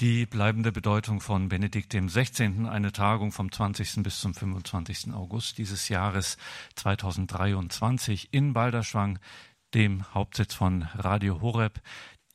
[0.00, 4.02] Die bleibende Bedeutung von Benedikt XVI., eine Tagung vom 20.
[4.02, 5.14] bis zum 25.
[5.14, 6.36] August dieses Jahres
[6.74, 9.20] 2023 in Balderschwang,
[9.72, 11.80] dem Hauptsitz von Radio Horeb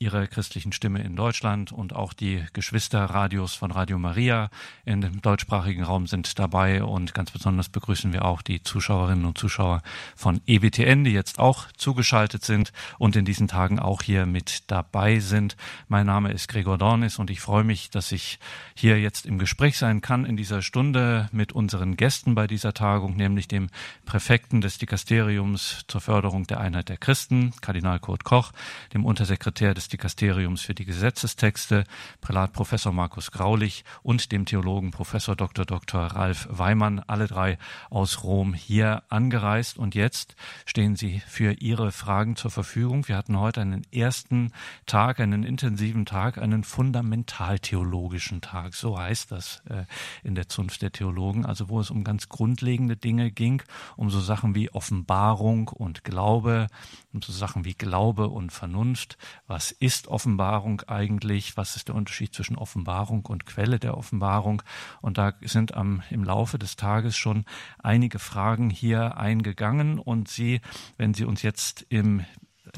[0.02, 4.50] ihrer christlichen Stimme in Deutschland und auch die Geschwisterradios von Radio Maria
[4.86, 9.82] dem deutschsprachigen Raum sind dabei und ganz besonders begrüßen wir auch die Zuschauerinnen und Zuschauer
[10.16, 15.20] von EWTN, die jetzt auch zugeschaltet sind und in diesen Tagen auch hier mit dabei
[15.20, 15.58] sind.
[15.90, 18.40] Mein Name ist Gregor Dornis und ich freue mich, dass ich
[18.76, 23.18] hier jetzt im Gespräch sein kann in dieser Stunde mit unseren Gästen bei dieser Tagung,
[23.18, 23.68] nämlich dem
[24.06, 28.54] Präfekten des Dikasteriums zur Förderung der Einheit der Christen, Kardinal Kurt Koch,
[28.94, 31.84] dem Untersekretär des Dikasteriums für die Gesetzestexte,
[32.22, 35.66] Prälat Professor Markus Graulich und dem Theologen Professor Dr.
[35.66, 36.02] Dr.
[36.02, 37.58] Ralf Weimann, alle drei
[37.90, 39.78] aus Rom hier angereist.
[39.78, 40.36] Und jetzt
[40.66, 43.08] stehen sie für ihre Fragen zur Verfügung.
[43.08, 44.52] Wir hatten heute einen ersten
[44.86, 48.74] Tag, einen intensiven Tag, einen fundamentaltheologischen Tag.
[48.74, 49.86] So heißt das äh,
[50.24, 51.46] in der Zunft der Theologen.
[51.46, 53.62] Also wo es um ganz grundlegende Dinge ging,
[53.96, 56.68] um so Sachen wie Offenbarung und Glaube,
[57.14, 59.18] um so Sachen wie Glaube und Vernunft.
[59.48, 61.58] Was ist Offenbarung eigentlich?
[61.58, 64.62] Was ist der Unterschied zwischen Offenbarung und Quelle der Offenbarung?
[65.02, 67.46] Und da sind am, im Laufe des Tages schon
[67.80, 70.62] einige Fragen hier eingegangen und Sie,
[70.98, 72.26] wenn Sie uns jetzt im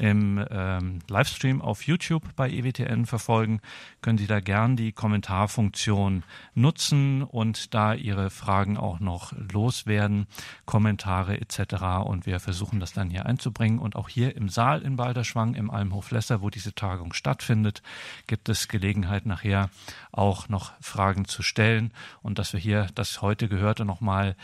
[0.00, 3.60] im ähm, Livestream auf YouTube bei EWTN verfolgen,
[4.00, 10.26] können Sie da gern die Kommentarfunktion nutzen und da Ihre Fragen auch noch loswerden,
[10.64, 12.04] Kommentare etc.
[12.04, 13.78] Und wir versuchen das dann hier einzubringen.
[13.78, 17.82] Und auch hier im Saal in Balderschwang, im Almhof Lesser, wo diese Tagung stattfindet,
[18.26, 19.70] gibt es Gelegenheit nachher
[20.10, 24.36] auch noch Fragen zu stellen und dass wir hier das heute Gehörte nochmal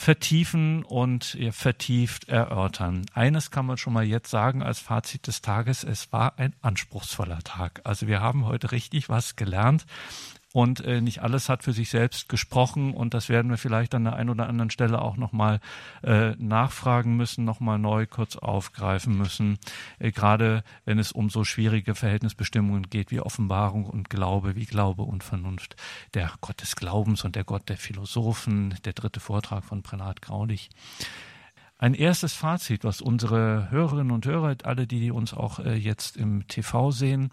[0.00, 3.04] vertiefen und vertieft erörtern.
[3.12, 7.40] Eines kann man schon mal jetzt sagen als Fazit des Tages, es war ein anspruchsvoller
[7.40, 7.82] Tag.
[7.84, 9.84] Also wir haben heute richtig was gelernt
[10.52, 12.92] und äh, nicht alles hat für sich selbst gesprochen.
[12.92, 15.60] Und das werden wir vielleicht an der einen oder anderen Stelle auch nochmal
[16.02, 19.58] äh, nachfragen müssen, nochmal neu kurz aufgreifen müssen,
[19.98, 25.02] äh, gerade wenn es um so schwierige Verhältnisbestimmungen geht wie Offenbarung und Glaube, wie Glaube
[25.02, 25.76] und Vernunft,
[26.14, 30.70] der Gott des Glaubens und der Gott der Philosophen, der dritte Vortrag von Prenat Graulich.
[31.78, 36.46] Ein erstes Fazit, was unsere Hörerinnen und Hörer, alle, die uns auch äh, jetzt im
[36.46, 37.30] TV sehen,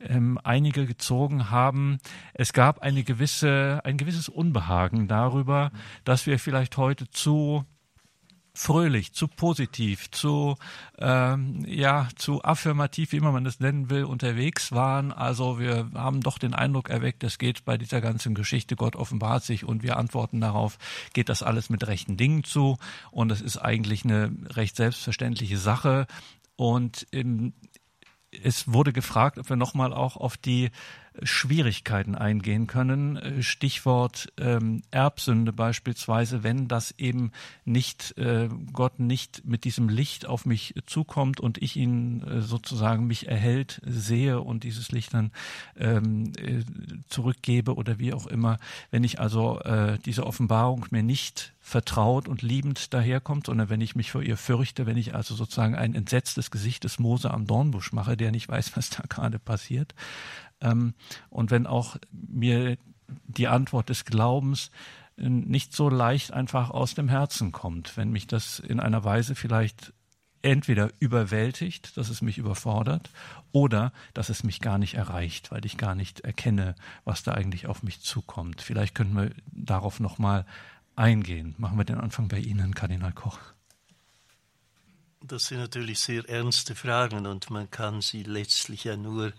[0.00, 1.98] ähm, einige gezogen haben.
[2.34, 5.70] Es gab eine gewisse, ein gewisses Unbehagen darüber,
[6.04, 7.64] dass wir vielleicht heute zu
[8.52, 10.56] fröhlich, zu positiv, zu
[10.98, 15.12] ähm, ja, zu affirmativ, wie immer man das nennen will, unterwegs waren.
[15.12, 19.44] Also wir haben doch den Eindruck erweckt, es geht bei dieser ganzen Geschichte, Gott offenbart
[19.44, 20.78] sich und wir antworten darauf,
[21.14, 22.76] geht das alles mit rechten Dingen zu
[23.10, 26.06] und es ist eigentlich eine recht selbstverständliche Sache.
[26.56, 27.54] Und in,
[28.30, 30.70] es wurde gefragt, ob wir nochmal auch auf die
[31.22, 33.42] Schwierigkeiten eingehen können.
[33.42, 37.32] Stichwort ähm, Erbsünde beispielsweise, wenn das eben
[37.64, 43.06] nicht äh, Gott nicht mit diesem Licht auf mich zukommt und ich ihn äh, sozusagen
[43.06, 45.32] mich erhält, sehe und dieses Licht dann
[45.76, 46.64] ähm, äh,
[47.08, 48.58] zurückgebe oder wie auch immer.
[48.90, 53.94] Wenn ich also äh, diese Offenbarung mir nicht vertraut und liebend daherkommt, sondern wenn ich
[53.94, 57.92] mich vor ihr fürchte, wenn ich also sozusagen ein entsetztes Gesicht des Mose am Dornbusch
[57.92, 59.94] mache, der nicht weiß, was da gerade passiert,
[60.60, 62.76] und wenn auch mir
[63.26, 64.70] die Antwort des Glaubens
[65.16, 69.34] äh, nicht so leicht einfach aus dem Herzen kommt, wenn mich das in einer Weise
[69.34, 69.92] vielleicht
[70.42, 73.10] entweder überwältigt, dass es mich überfordert,
[73.52, 77.66] oder dass es mich gar nicht erreicht, weil ich gar nicht erkenne, was da eigentlich
[77.66, 78.62] auf mich zukommt.
[78.62, 80.46] Vielleicht könnten wir darauf nochmal
[80.96, 81.54] eingehen.
[81.58, 83.38] Machen wir den Anfang bei Ihnen, Kardinal Koch.
[85.22, 89.34] Das sind natürlich sehr ernste Fragen und man kann sie letztlich ja nur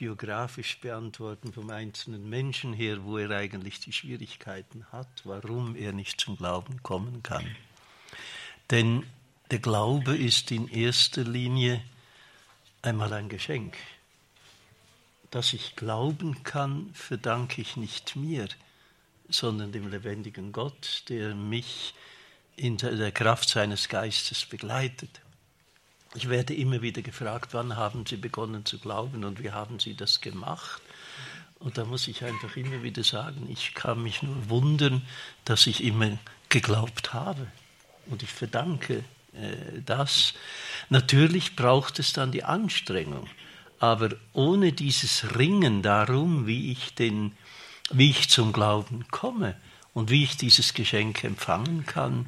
[0.00, 6.18] biografisch beantworten vom einzelnen Menschen her, wo er eigentlich die Schwierigkeiten hat, warum er nicht
[6.18, 7.44] zum Glauben kommen kann.
[8.70, 9.04] Denn
[9.50, 11.82] der Glaube ist in erster Linie
[12.80, 13.76] einmal ein Geschenk.
[15.30, 18.48] Dass ich glauben kann, verdanke ich nicht mir,
[19.28, 21.92] sondern dem lebendigen Gott, der mich
[22.56, 25.20] in der Kraft seines Geistes begleitet.
[26.14, 29.94] Ich werde immer wieder gefragt, wann haben Sie begonnen zu glauben und wie haben Sie
[29.94, 30.82] das gemacht?
[31.60, 35.02] Und da muss ich einfach immer wieder sagen, ich kann mich nur wundern,
[35.44, 36.18] dass ich immer
[36.48, 37.46] geglaubt habe.
[38.06, 39.04] Und ich verdanke
[39.34, 40.34] äh, das.
[40.88, 43.28] Natürlich braucht es dann die Anstrengung,
[43.78, 47.32] aber ohne dieses Ringen darum, wie ich, den,
[47.90, 49.54] wie ich zum Glauben komme
[49.94, 52.26] und wie ich dieses Geschenk empfangen kann,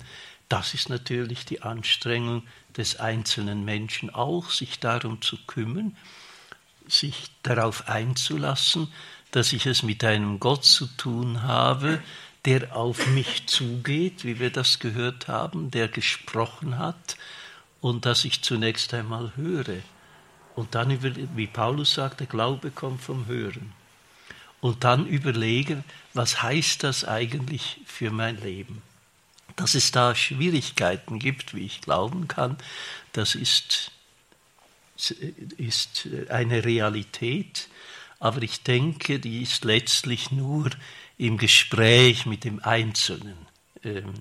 [0.48, 2.42] das ist natürlich die Anstrengung
[2.76, 5.96] des einzelnen Menschen auch, sich darum zu kümmern.
[6.88, 8.92] sich darauf einzulassen,
[9.30, 12.02] dass ich es mit einem Gott zu tun habe,
[12.44, 17.16] der auf mich zugeht, wie wir das gehört haben, der gesprochen hat
[17.80, 19.78] und dass ich zunächst einmal höre.
[20.54, 21.02] Und dann,
[21.36, 23.72] wie Paulus sagt, der Glaube kommt vom Hören.
[24.60, 25.82] Und dann überlege,
[26.14, 28.82] was heißt das eigentlich für mein Leben?
[29.56, 32.56] Dass es da Schwierigkeiten gibt, wie ich glauben kann,
[33.12, 33.90] das ist,
[35.56, 37.68] ist eine Realität,
[38.18, 40.70] aber ich denke, die ist letztlich nur
[41.18, 43.36] im Gespräch mit dem Einzelnen
[43.84, 44.14] ähm,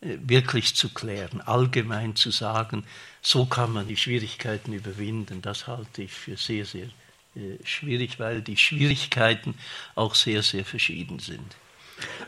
[0.00, 2.84] äh, wirklich zu klären, allgemein zu sagen,
[3.20, 6.86] so kann man die Schwierigkeiten überwinden, das halte ich für sehr, sehr
[7.34, 9.54] äh, schwierig, weil die Schwierigkeiten
[9.94, 11.56] auch sehr, sehr verschieden sind.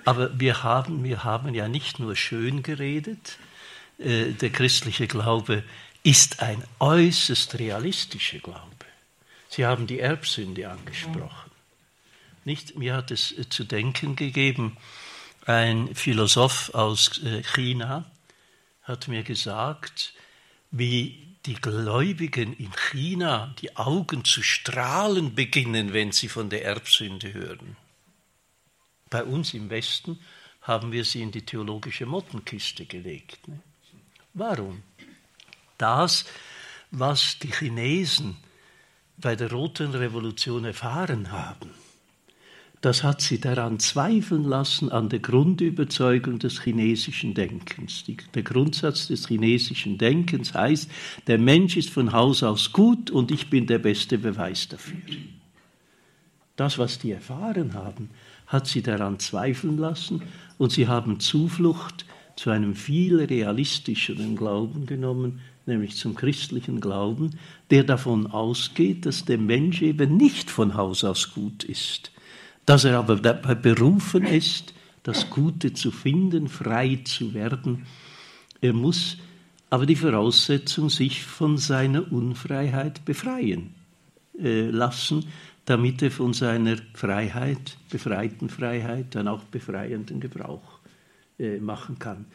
[0.05, 3.39] Aber wir haben, wir haben ja nicht nur schön geredet,
[3.99, 5.63] äh, der christliche Glaube
[6.03, 8.67] ist ein äußerst realistischer Glaube.
[9.49, 11.51] Sie haben die Erbsünde angesprochen.
[12.45, 14.77] Nicht, mir hat es äh, zu denken gegeben,
[15.47, 17.21] ein Philosoph aus
[17.55, 18.05] China
[18.83, 20.13] hat mir gesagt,
[20.71, 27.33] wie die Gläubigen in China die Augen zu strahlen beginnen, wenn sie von der Erbsünde
[27.33, 27.77] hören.
[29.11, 30.19] Bei uns im Westen
[30.63, 33.49] haben wir sie in die theologische Mottenkiste gelegt.
[33.49, 33.61] Ne?
[34.35, 34.83] Warum?
[35.79, 36.25] Das,
[36.91, 38.37] was die Chinesen
[39.17, 41.71] bei der Roten Revolution erfahren haben,
[42.81, 48.05] das hat sie daran zweifeln lassen an der Grundüberzeugung des chinesischen Denkens.
[48.05, 50.91] Die, der Grundsatz des chinesischen Denkens heißt,
[51.27, 54.97] der Mensch ist von Haus aus gut und ich bin der beste Beweis dafür.
[56.57, 58.11] Das, was die erfahren haben,
[58.51, 60.23] hat sie daran zweifeln lassen
[60.59, 62.05] und sie haben Zuflucht
[62.35, 67.39] zu einem viel realistischeren Glauben genommen, nämlich zum christlichen Glauben,
[67.71, 72.11] der davon ausgeht, dass der Mensch eben nicht von Haus aus gut ist,
[72.67, 74.75] dass er aber dabei berufen ist,
[75.05, 77.87] das Gute zu finden, frei zu werden.
[78.61, 79.17] Er muss
[79.71, 83.75] aber die Voraussetzung sich von seiner Unfreiheit befreien
[84.39, 85.27] äh, lassen,
[85.65, 90.81] damit er von seiner Freiheit, befreiten Freiheit, dann auch befreienden Gebrauch
[91.39, 92.27] äh, machen kann.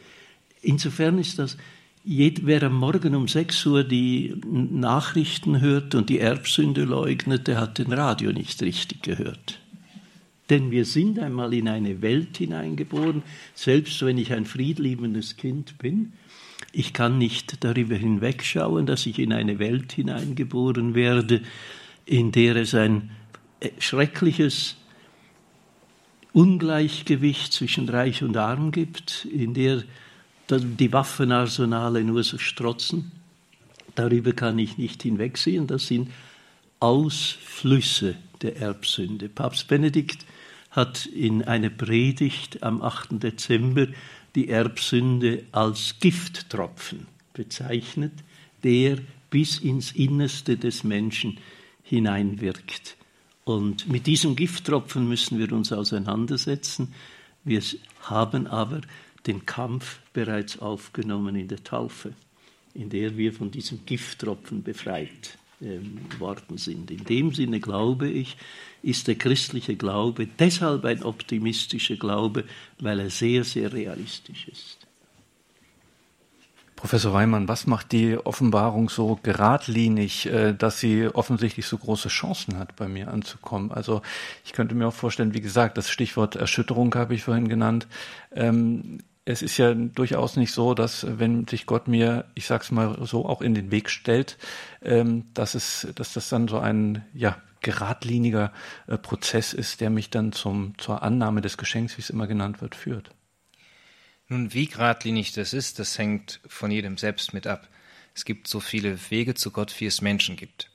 [0.62, 1.56] Insofern ist das,
[2.04, 7.78] wer am Morgen um 6 Uhr die Nachrichten hört und die Erbsünde leugnet, der hat
[7.78, 9.60] den Radio nicht richtig gehört.
[10.48, 13.22] Denn wir sind einmal in eine Welt hineingeboren,
[13.54, 16.12] selbst wenn ich ein friedliebendes Kind bin.
[16.72, 21.42] Ich kann nicht darüber hinwegschauen, dass ich in eine Welt hineingeboren werde,
[22.06, 23.10] in der es ein
[23.60, 24.76] äh, schreckliches
[26.32, 29.82] Ungleichgewicht zwischen Reich und Arm gibt, in der
[30.48, 33.10] die Waffenarsenale nur so strotzen.
[33.96, 35.66] Darüber kann ich nicht hinwegsehen.
[35.66, 36.10] Das sind
[36.78, 39.28] Ausflüsse der Erbsünde.
[39.28, 40.24] Papst Benedikt
[40.70, 43.22] hat in einer Predigt am 8.
[43.22, 43.88] Dezember
[44.34, 48.12] die Erbsünde als Gifttropfen bezeichnet,
[48.62, 48.98] der
[49.30, 51.38] bis ins Innerste des Menschen
[51.86, 52.96] hineinwirkt.
[53.44, 56.92] Und mit diesem Gifttropfen müssen wir uns auseinandersetzen.
[57.44, 57.62] Wir
[58.02, 58.80] haben aber
[59.26, 62.12] den Kampf bereits aufgenommen in der Taufe,
[62.74, 66.90] in der wir von diesem Gifttropfen befreit ähm, worden sind.
[66.90, 68.36] In dem Sinne glaube ich,
[68.82, 72.44] ist der christliche Glaube deshalb ein optimistischer Glaube,
[72.80, 74.85] weil er sehr, sehr realistisch ist.
[76.76, 82.58] Professor Weimann, was macht die Offenbarung so geradlinig, äh, dass sie offensichtlich so große Chancen
[82.58, 83.72] hat, bei mir anzukommen?
[83.72, 84.02] Also
[84.44, 87.88] ich könnte mir auch vorstellen, wie gesagt, das Stichwort Erschütterung habe ich vorhin genannt.
[88.32, 92.96] Ähm, es ist ja durchaus nicht so, dass wenn sich Gott mir, ich sag's mal
[93.04, 94.38] so, auch in den Weg stellt,
[94.82, 98.52] ähm, dass es, dass das dann so ein ja geradliniger
[98.86, 102.60] äh, Prozess ist, der mich dann zum zur Annahme des Geschenks, wie es immer genannt
[102.60, 103.10] wird, führt.
[104.28, 107.68] Nun, wie geradlinig das ist, das hängt von jedem selbst mit ab.
[108.14, 110.70] Es gibt so viele Wege zu Gott, wie es Menschen gibt.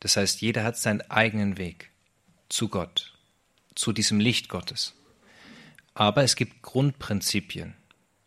[0.00, 1.90] Das heißt, jeder hat seinen eigenen Weg
[2.48, 3.12] zu Gott,
[3.74, 4.94] zu diesem Licht Gottes.
[5.94, 7.74] Aber es gibt Grundprinzipien,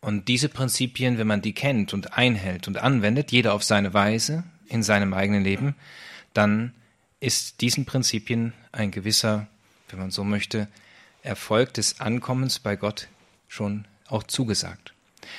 [0.02, 4.42] und diese Prinzipien, wenn man die kennt und einhält und anwendet, jeder auf seine Weise
[4.66, 5.76] in seinem eigenen Leben,
[6.34, 6.74] dann
[7.20, 9.46] ist diesen Prinzipien ein gewisser,
[9.88, 10.66] wenn man so möchte,
[11.22, 13.06] Erfolg des Ankommens bei Gott
[13.46, 14.92] schon auch zugesagt.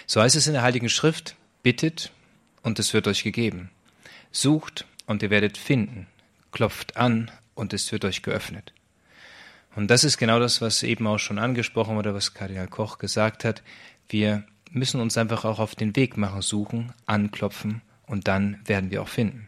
[0.08, 2.12] So heißt es in der Heiligen Schrift, bittet
[2.62, 3.70] und es wird euch gegeben.
[4.32, 6.08] Sucht und ihr werdet finden.
[6.51, 8.74] Klopft an und es wird euch geöffnet.
[9.75, 13.44] Und das ist genau das, was eben auch schon angesprochen wurde, was Kardinal Koch gesagt
[13.44, 13.63] hat.
[14.08, 19.01] Wir müssen uns einfach auch auf den Weg machen, suchen, anklopfen und dann werden wir
[19.01, 19.48] auch finden.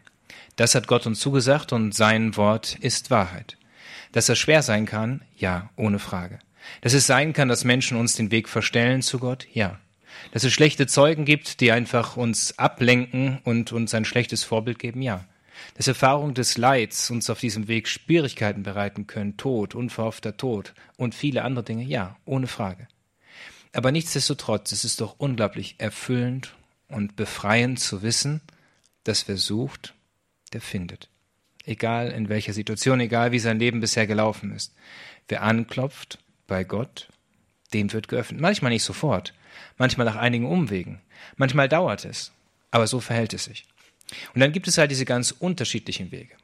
[0.56, 3.56] Das hat Gott uns zugesagt und sein Wort ist Wahrheit.
[4.12, 6.38] Dass das schwer sein kann, ja, ohne Frage.
[6.80, 9.78] Dass es sein kann, dass Menschen uns den Weg verstellen zu Gott, ja.
[10.32, 15.02] Dass es schlechte Zeugen gibt, die einfach uns ablenken und uns ein schlechtes Vorbild geben,
[15.02, 15.24] ja.
[15.76, 21.14] Dass Erfahrungen des Leids uns auf diesem Weg Schwierigkeiten bereiten können, Tod, unverhoffter Tod und
[21.14, 22.88] viele andere Dinge, ja, ohne Frage.
[23.72, 26.54] Aber nichtsdestotrotz, es ist doch unglaublich erfüllend
[26.88, 28.40] und befreiend zu wissen,
[29.04, 29.94] dass wer sucht,
[30.52, 31.08] der findet.
[31.64, 34.74] Egal in welcher Situation, egal wie sein Leben bisher gelaufen ist.
[35.28, 37.08] Wer anklopft bei Gott,
[37.72, 38.40] dem wird geöffnet.
[38.40, 39.34] Manchmal nicht sofort,
[39.78, 41.00] manchmal nach einigen Umwegen,
[41.36, 42.32] manchmal dauert es,
[42.70, 43.66] aber so verhält es sich.
[44.34, 46.34] Und dann gibt es halt diese ganz unterschiedlichen Wege.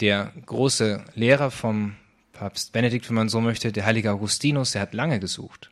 [0.00, 1.96] Der große Lehrer vom
[2.32, 5.70] Papst Benedikt, wenn man so möchte, der heilige Augustinus, der hat lange gesucht.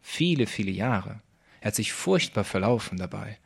[0.00, 1.20] Viele, viele Jahre.
[1.60, 3.38] Er hat sich furchtbar verlaufen dabei.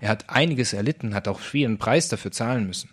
[0.00, 2.90] Er hat einiges erlitten, hat auch schweren Preis dafür zahlen müssen.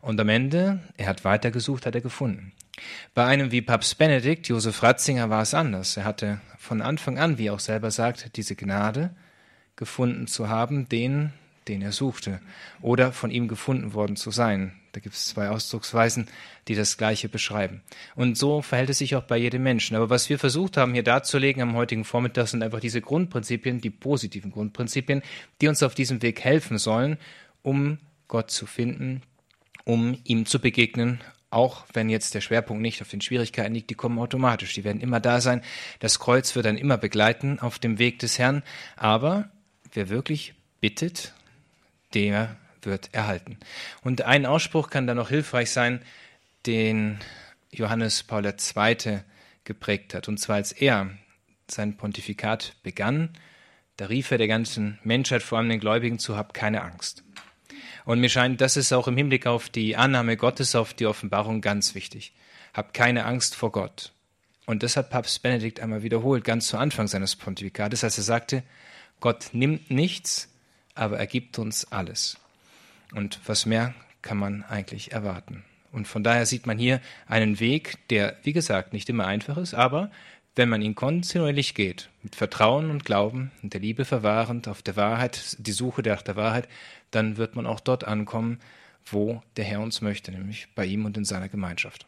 [0.00, 2.52] Und am Ende, er hat weitergesucht, hat er gefunden.
[3.14, 5.96] Bei einem wie Papst Benedikt, Josef Ratzinger, war es anders.
[5.96, 9.14] Er hatte von Anfang an, wie er auch selber sagt, diese Gnade
[9.76, 11.32] gefunden zu haben, den,
[11.68, 12.40] den er suchte,
[12.80, 14.72] oder von ihm gefunden worden zu sein.
[14.92, 16.28] Da gibt es zwei Ausdrucksweisen,
[16.68, 17.82] die das Gleiche beschreiben.
[18.14, 19.96] Und so verhält es sich auch bei jedem Menschen.
[19.96, 23.90] Aber was wir versucht haben, hier darzulegen am heutigen Vormittag, sind einfach diese Grundprinzipien, die
[23.90, 25.22] positiven Grundprinzipien,
[25.60, 27.18] die uns auf diesem Weg helfen sollen,
[27.62, 29.22] um Gott zu finden,
[29.84, 31.20] um ihm zu begegnen,
[31.54, 35.00] auch wenn jetzt der Schwerpunkt nicht auf den Schwierigkeiten liegt, die kommen automatisch, die werden
[35.00, 35.62] immer da sein.
[36.00, 38.62] Das Kreuz wird dann immer begleiten auf dem Weg des Herrn.
[38.96, 39.50] Aber
[39.92, 41.32] wer wirklich bittet,
[42.12, 43.58] der wird erhalten.
[44.02, 46.02] Und ein Ausspruch kann da noch hilfreich sein,
[46.66, 47.18] den
[47.70, 49.20] Johannes Paul II.
[49.64, 50.28] geprägt hat.
[50.28, 51.10] Und zwar als er
[51.70, 53.30] sein Pontifikat begann,
[53.96, 57.22] da rief er der ganzen Menschheit, vor allem den Gläubigen, zu, habt keine Angst.
[58.04, 61.60] Und mir scheint, das ist auch im Hinblick auf die Annahme Gottes, auf die Offenbarung
[61.60, 62.32] ganz wichtig.
[62.72, 64.12] Habt keine Angst vor Gott.
[64.66, 68.62] Und das hat Papst Benedikt einmal wiederholt, ganz zu Anfang seines Pontifikates, als er sagte,
[69.20, 70.48] Gott nimmt nichts,
[70.94, 72.38] aber er gibt uns alles.
[73.14, 75.64] Und was mehr kann man eigentlich erwarten?
[75.92, 79.74] Und von daher sieht man hier einen Weg, der, wie gesagt, nicht immer einfach ist,
[79.74, 80.10] aber
[80.56, 84.96] wenn man ihn kontinuierlich geht, mit Vertrauen und Glauben und der Liebe verwahrend auf der
[84.96, 86.68] Wahrheit, die Suche nach der Wahrheit,
[87.14, 88.60] dann wird man auch dort ankommen,
[89.04, 92.06] wo der Herr uns möchte, nämlich bei ihm und in seiner Gemeinschaft.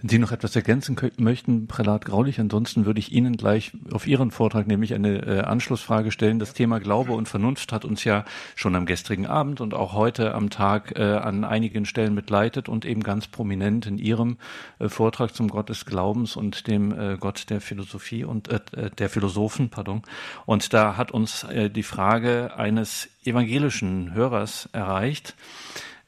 [0.00, 4.30] Wenn Sie noch etwas ergänzen möchten, Prälat Graulich, ansonsten würde ich Ihnen gleich auf Ihren
[4.30, 6.38] Vortrag nämlich eine äh, Anschlussfrage stellen.
[6.38, 10.34] Das Thema Glaube und Vernunft hat uns ja schon am gestrigen Abend und auch heute
[10.34, 14.38] am Tag äh, an einigen Stellen begleitet und eben ganz prominent in Ihrem
[14.78, 18.90] äh, Vortrag zum Gott des Glaubens und dem äh, Gott der Philosophie und äh, äh,
[18.90, 20.00] der Philosophen, pardon.
[20.46, 25.34] Und da hat uns die Frage eines evangelischen Hörers erreicht,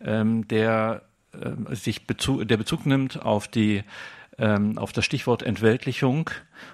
[0.00, 1.02] ähm, der
[1.40, 3.82] äh, sich Bezug, der Bezug nimmt auf die
[4.38, 6.30] ähm, auf das Stichwort Entweltlichung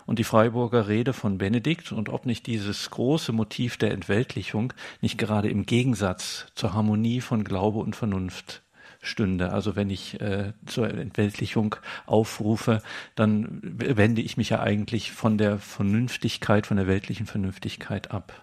[0.06, 5.18] und die Freiburger Rede von Benedikt und ob nicht dieses große Motiv der Entweltlichung nicht
[5.18, 8.62] gerade im Gegensatz zur Harmonie von Glaube und Vernunft
[9.00, 9.52] stünde.
[9.52, 12.82] Also wenn ich äh, zur Entweltlichung aufrufe,
[13.14, 18.40] dann wende ich mich ja eigentlich von der Vernünftigkeit, von der weltlichen Vernünftigkeit ab.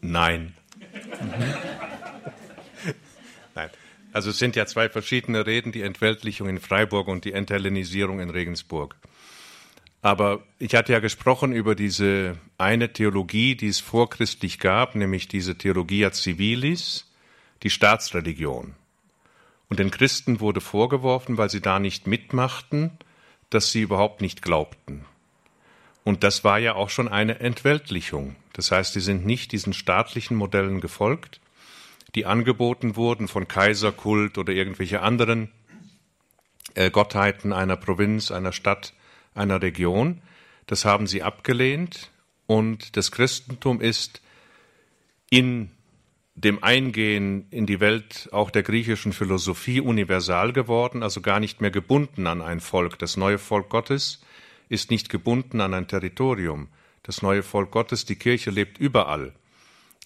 [0.00, 0.54] Nein.
[0.80, 1.54] Mhm.
[3.54, 3.70] Nein.
[4.14, 8.30] Also es sind ja zwei verschiedene Reden, die Entweltlichung in Freiburg und die Enthellenisierung in
[8.30, 8.94] Regensburg.
[10.02, 15.58] Aber ich hatte ja gesprochen über diese eine Theologie, die es vorchristlich gab, nämlich diese
[15.58, 17.10] Theologia Civilis,
[17.64, 18.76] die Staatsreligion.
[19.68, 22.92] Und den Christen wurde vorgeworfen, weil sie da nicht mitmachten,
[23.50, 25.06] dass sie überhaupt nicht glaubten.
[26.04, 28.36] Und das war ja auch schon eine Entweltlichung.
[28.52, 31.40] Das heißt, sie sind nicht diesen staatlichen Modellen gefolgt,
[32.14, 35.50] die angeboten wurden von Kaiserkult oder irgendwelche anderen
[36.74, 38.94] äh, Gottheiten einer Provinz, einer Stadt,
[39.34, 40.20] einer Region.
[40.66, 42.10] Das haben sie abgelehnt
[42.46, 44.22] und das Christentum ist
[45.30, 45.70] in
[46.36, 51.70] dem Eingehen in die Welt auch der griechischen Philosophie universal geworden, also gar nicht mehr
[51.70, 52.98] gebunden an ein Volk.
[52.98, 54.20] Das neue Volk Gottes
[54.68, 56.68] ist nicht gebunden an ein Territorium.
[57.02, 59.34] Das neue Volk Gottes, die Kirche lebt überall.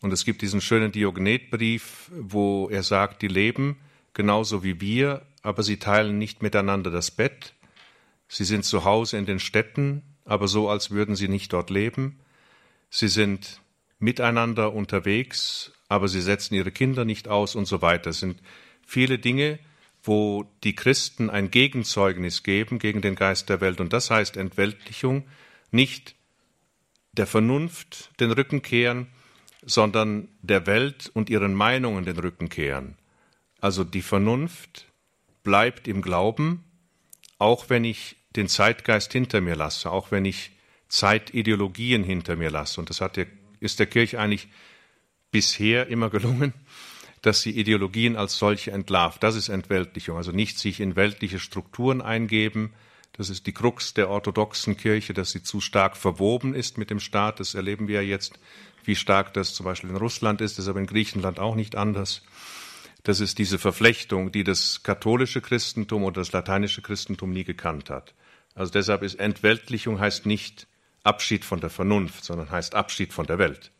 [0.02, 3.78] Und es gibt diesen schönen Diognetbrief, wo er sagt, die leben
[4.14, 7.54] genauso wie wir, aber sie teilen nicht miteinander das Bett.
[8.26, 12.18] Sie sind zu Hause in den Städten, aber so, als würden sie nicht dort leben.
[12.90, 13.60] Sie sind
[13.98, 18.10] miteinander unterwegs, aber sie setzen ihre Kinder nicht aus und so weiter.
[18.10, 18.40] Es sind
[18.86, 19.58] viele Dinge,
[20.02, 23.80] wo die Christen ein Gegenzeugnis geben gegen den Geist der Welt.
[23.80, 25.28] Und das heißt Entweltlichung,
[25.70, 26.14] nicht
[27.12, 29.08] der Vernunft den Rücken kehren,
[29.68, 32.96] sondern der Welt und ihren Meinungen den Rücken kehren.
[33.60, 34.86] Also die Vernunft
[35.42, 36.64] bleibt im Glauben,
[37.38, 40.52] auch wenn ich den Zeitgeist hinter mir lasse, auch wenn ich
[40.88, 42.80] Zeitideologien hinter mir lasse.
[42.80, 43.26] Und das hat der,
[43.60, 44.48] ist der Kirche eigentlich
[45.30, 46.54] bisher immer gelungen,
[47.22, 49.22] dass sie Ideologien als solche entlarvt.
[49.22, 50.16] Das ist Entweltlichung.
[50.16, 52.72] Also nicht sich in weltliche Strukturen eingeben.
[53.12, 57.00] Das ist die Krux der orthodoxen Kirche, dass sie zu stark verwoben ist mit dem
[57.00, 57.40] Staat.
[57.40, 58.38] Das erleben wir ja jetzt,
[58.84, 60.58] wie stark das zum Beispiel in Russland ist.
[60.58, 62.22] Das ist aber in Griechenland auch nicht anders.
[63.02, 68.14] Das ist diese Verflechtung, die das katholische Christentum oder das lateinische Christentum nie gekannt hat.
[68.54, 70.66] Also deshalb ist Entweltlichung heißt nicht
[71.04, 73.72] Abschied von der Vernunft, sondern heißt Abschied von der Welt.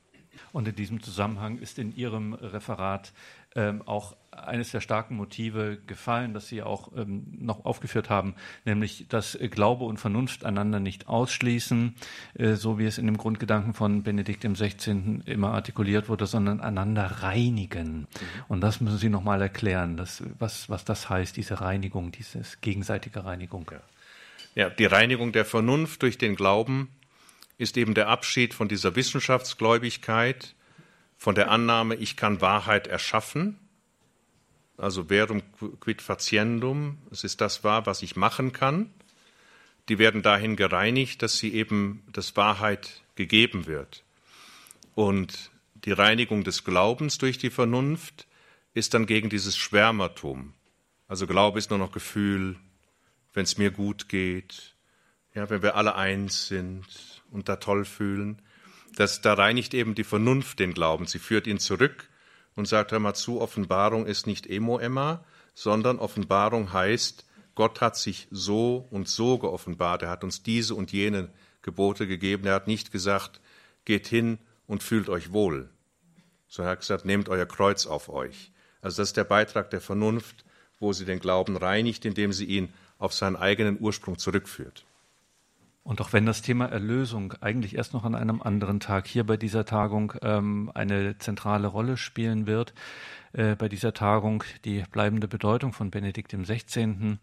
[0.53, 3.13] Und in diesem Zusammenhang ist in Ihrem Referat
[3.55, 4.17] ähm, auch
[4.47, 9.85] eines der starken Motive gefallen, das Sie auch ähm, noch aufgeführt haben, nämlich, dass Glaube
[9.85, 11.95] und Vernunft einander nicht ausschließen,
[12.35, 15.23] äh, so wie es in dem Grundgedanken von Benedikt XVI.
[15.27, 18.01] immer artikuliert wurde, sondern einander reinigen.
[18.01, 18.07] Mhm.
[18.49, 23.25] Und das müssen Sie nochmal erklären, dass, was, was das heißt, diese Reinigung, diese gegenseitige
[23.25, 23.71] Reinigung.
[23.71, 23.81] Ja.
[24.55, 26.89] ja, die Reinigung der Vernunft durch den Glauben
[27.59, 30.55] ist eben der Abschied von dieser Wissenschaftsgläubigkeit,
[31.17, 33.59] von der Annahme, ich kann Wahrheit erschaffen,
[34.79, 35.43] also verum
[35.81, 38.91] quid faciendum, es ist das wahr, was ich machen kann.
[39.89, 44.05] Die werden dahin gereinigt, dass sie eben, dass Wahrheit gegeben wird.
[44.95, 48.27] Und die Reinigung des Glaubens durch die Vernunft
[48.75, 50.55] ist dann gegen dieses Schwärmertum.
[51.09, 52.57] Also Glaube ist nur noch Gefühl,
[53.33, 54.75] wenn es mir gut geht,
[55.35, 56.85] ja, wenn wir alle eins sind
[57.31, 58.43] und da toll fühlen.
[58.95, 61.07] Das, da reinigt eben die Vernunft den Glauben.
[61.07, 62.09] Sie führt ihn zurück
[62.59, 65.25] und sagt, hör mal zu, Offenbarung ist nicht Emo-Emma,
[65.55, 67.25] sondern Offenbarung heißt,
[67.55, 70.03] Gott hat sich so und so geoffenbart.
[70.03, 71.29] Er hat uns diese und jene
[71.63, 72.47] Gebote gegeben.
[72.47, 73.41] Er hat nicht gesagt,
[73.85, 75.71] geht hin und fühlt euch wohl.
[76.49, 78.51] So er hat gesagt, nehmt euer Kreuz auf euch.
[78.81, 80.45] Also das ist der Beitrag der Vernunft,
[80.81, 84.85] wo sie den Glauben reinigt, indem sie ihn auf seinen eigenen Ursprung zurückführt.
[85.89, 89.39] Und auch wenn das Thema Erlösung eigentlich erst noch an einem anderen Tag hier bei
[89.39, 92.75] dieser Tagung ähm, eine zentrale Rolle spielen wird,
[93.33, 97.17] äh, bei dieser Tagung die bleibende Bedeutung von Benedikt XVI.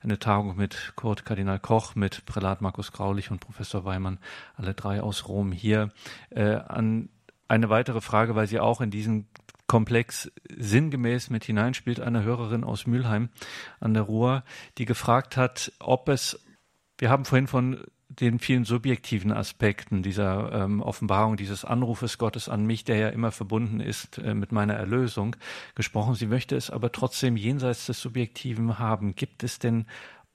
[0.00, 4.20] Eine Tagung mit Kurt Kardinal Koch, mit Prälat Markus Graulich und Professor Weimann,
[4.54, 5.90] alle drei aus Rom hier.
[6.30, 7.08] Äh, an
[7.48, 9.26] eine weitere Frage, weil sie auch in diesen
[9.66, 13.30] Komplex sinngemäß mit hineinspielt, eine Hörerin aus Mülheim
[13.80, 14.44] an der Ruhr,
[14.78, 16.38] die gefragt hat, ob es
[16.98, 17.84] wir haben vorhin von
[18.20, 23.32] den vielen subjektiven Aspekten dieser ähm, Offenbarung, dieses Anrufes Gottes an mich, der ja immer
[23.32, 25.36] verbunden ist äh, mit meiner Erlösung,
[25.74, 26.14] gesprochen.
[26.14, 29.14] Sie möchte es aber trotzdem jenseits des Subjektiven haben.
[29.14, 29.86] Gibt es denn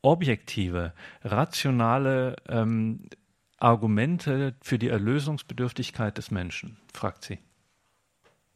[0.02, 3.10] objektive, rationale ähm,
[3.58, 6.78] Argumente für die Erlösungsbedürftigkeit des Menschen?
[6.94, 7.39] fragt sie.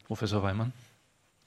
[0.04, 0.72] Professor Weimann.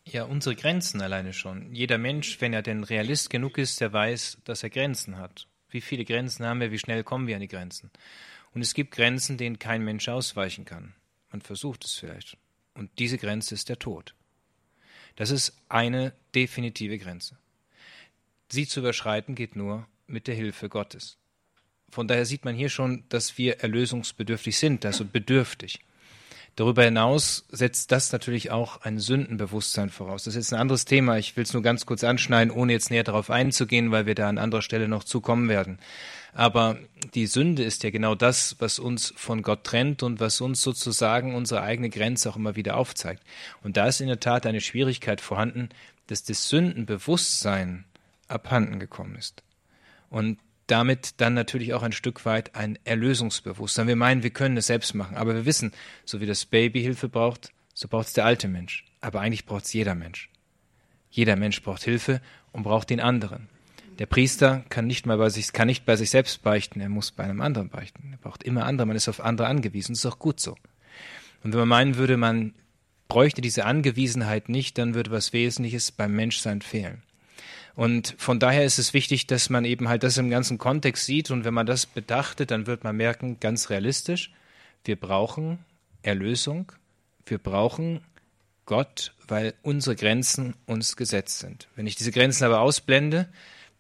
[0.05, 1.73] Ja, unsere Grenzen alleine schon.
[1.73, 5.47] Jeder Mensch, wenn er denn Realist genug ist, der weiß, dass er Grenzen hat.
[5.69, 6.71] Wie viele Grenzen haben wir?
[6.71, 7.91] Wie schnell kommen wir an die Grenzen?
[8.53, 10.93] Und es gibt Grenzen, denen kein Mensch ausweichen kann.
[11.31, 12.37] Man versucht es vielleicht.
[12.73, 14.13] Und diese Grenze ist der Tod.
[15.15, 17.37] Das ist eine definitive Grenze.
[18.49, 21.17] Sie zu überschreiten geht nur mit der Hilfe Gottes.
[21.89, 25.79] Von daher sieht man hier schon, dass wir erlösungsbedürftig sind, also bedürftig.
[26.57, 30.23] Darüber hinaus setzt das natürlich auch ein Sündenbewusstsein voraus.
[30.23, 31.19] Das ist jetzt ein anderes Thema.
[31.19, 34.27] Ich will es nur ganz kurz anschneiden, ohne jetzt näher darauf einzugehen, weil wir da
[34.27, 35.77] an anderer Stelle noch zukommen werden.
[36.33, 36.79] Aber
[37.13, 41.35] die Sünde ist ja genau das, was uns von Gott trennt und was uns sozusagen
[41.35, 43.21] unsere eigene Grenze auch immer wieder aufzeigt.
[43.61, 45.69] Und da ist in der Tat eine Schwierigkeit vorhanden,
[46.07, 47.85] dass das Sündenbewusstsein
[48.29, 49.43] abhanden gekommen ist.
[50.09, 53.87] Und damit dann natürlich auch ein Stück weit ein Erlösungsbewusstsein.
[53.87, 55.71] Wir meinen, wir können es selbst machen, aber wir wissen,
[56.05, 58.85] so wie das Baby Hilfe braucht, so braucht es der alte Mensch.
[59.01, 60.29] Aber eigentlich braucht es jeder Mensch.
[61.09, 63.49] Jeder Mensch braucht Hilfe und braucht den anderen.
[63.99, 67.11] Der Priester kann nicht mal bei sich, kann nicht bei sich selbst beichten, er muss
[67.11, 68.09] bei einem anderen beichten.
[68.11, 69.93] Er braucht immer andere, man ist auf andere angewiesen.
[69.93, 70.55] Das ist auch gut so.
[71.43, 72.53] Und wenn man meinen würde, man
[73.07, 77.01] bräuchte diese Angewiesenheit nicht, dann würde was Wesentliches beim Menschsein fehlen.
[77.77, 81.29] Und von daher ist es wichtig, dass man eben halt das im ganzen Kontext sieht.
[81.29, 84.31] Und wenn man das bedachtet, dann wird man merken, ganz realistisch,
[84.83, 85.59] wir brauchen
[86.01, 86.71] Erlösung,
[87.27, 88.01] wir brauchen
[88.65, 91.67] Gott, weil unsere Grenzen uns gesetzt sind.
[91.75, 93.29] Wenn ich diese Grenzen aber ausblende,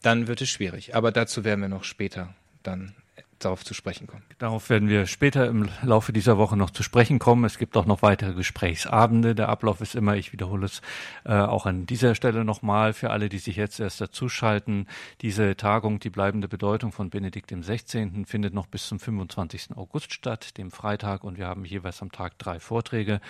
[0.03, 0.93] dann wird es schwierig.
[0.93, 2.93] Aber dazu werden wir noch später dann
[3.39, 4.23] darauf zu sprechen kommen.
[4.37, 7.45] Darauf werden wir später im Laufe dieser Woche noch zu sprechen kommen.
[7.45, 9.35] Es gibt auch noch weitere Gesprächsabende.
[9.35, 10.81] Der Ablauf ist immer, ich wiederhole es
[11.25, 14.87] äh, auch an dieser Stelle nochmal für alle, die sich jetzt erst dazuschalten.
[15.21, 18.25] Diese Tagung, die bleibende Bedeutung von Benedikt XVI.
[18.25, 19.75] findet noch bis zum 25.
[19.75, 21.23] August statt, dem Freitag.
[21.23, 23.21] Und wir haben jeweils am Tag drei Vorträge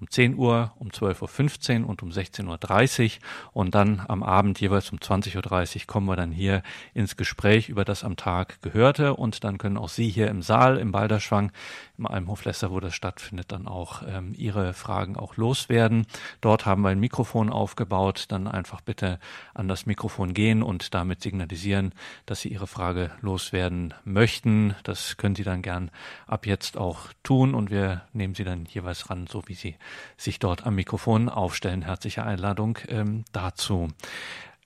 [0.00, 3.10] um 10 Uhr, um 12.15 Uhr und um 16.30 Uhr.
[3.52, 6.62] Und dann am Abend jeweils um 20.30 Uhr kommen wir dann hier
[6.94, 10.78] ins Gespräch über das am Tag Gehörte und dann können auch Sie hier im Saal,
[10.78, 11.52] im Balderschwang,
[11.98, 16.06] im Almhof Lesser, wo das stattfindet, dann auch ähm, Ihre Fragen auch loswerden.
[16.40, 18.26] Dort haben wir ein Mikrofon aufgebaut.
[18.28, 19.18] Dann einfach bitte
[19.54, 21.92] an das Mikrofon gehen und damit signalisieren,
[22.26, 24.74] dass Sie Ihre Frage loswerden möchten.
[24.82, 25.90] Das können Sie dann gern
[26.26, 29.76] ab jetzt auch tun und wir nehmen Sie dann jeweils ran, so wie Sie
[30.16, 31.82] sich dort am Mikrofon aufstellen.
[31.82, 33.88] Herzliche Einladung ähm, dazu.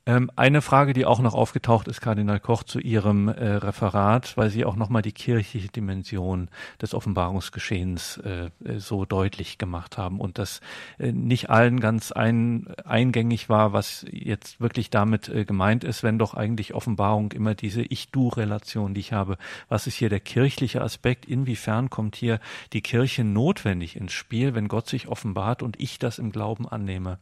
[0.06, 4.48] Ähm, eine Frage, die auch noch aufgetaucht ist, Kardinal Koch, zu Ihrem äh, Referat, weil
[4.48, 6.48] Sie auch nochmal die kirchliche Dimension
[6.80, 10.62] des Offenbarungsgeschehens äh, so deutlich gemacht haben und das
[10.98, 16.18] äh, nicht allen ganz ein, eingängig war, was jetzt wirklich damit äh, gemeint ist, wenn
[16.18, 19.36] doch eigentlich Offenbarung immer diese Ich-Du-Relation, die ich habe.
[19.68, 21.26] Was ist hier der kirchliche Aspekt?
[21.26, 22.40] Inwiefern kommt hier
[22.72, 27.18] die Kirche notwendig ins Spiel, wenn Gott sich offenbart und ich das im Glauben annehme?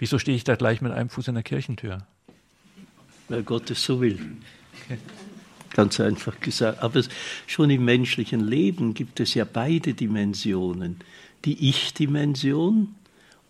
[0.00, 1.98] Wieso stehe ich da gleich mit einem Fuß in der Kirchentür?
[3.28, 4.18] Weil Gott es so will.
[5.74, 6.82] Ganz einfach gesagt.
[6.82, 7.02] Aber
[7.46, 10.96] schon im menschlichen Leben gibt es ja beide Dimensionen.
[11.44, 12.94] Die Ich-Dimension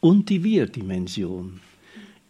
[0.01, 1.61] und die Wir-Dimension.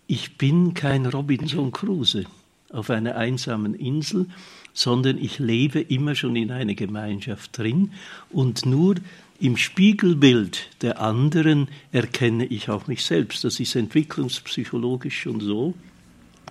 [0.06, 2.26] Ich bin kein Robinson Crusoe
[2.68, 4.26] auf einer einsamen Insel,
[4.74, 7.92] sondern ich lebe immer schon in einer Gemeinschaft drin
[8.28, 8.96] und nur
[9.40, 13.42] im Spiegelbild der anderen erkenne ich auch mich selbst.
[13.42, 15.74] Das ist entwicklungspsychologisch schon so.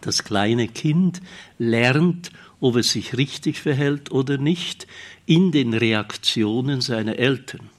[0.01, 1.21] Das kleine Kind
[1.59, 4.87] lernt, ob es sich richtig verhält oder nicht,
[5.25, 7.69] in den Reaktionen seiner Eltern.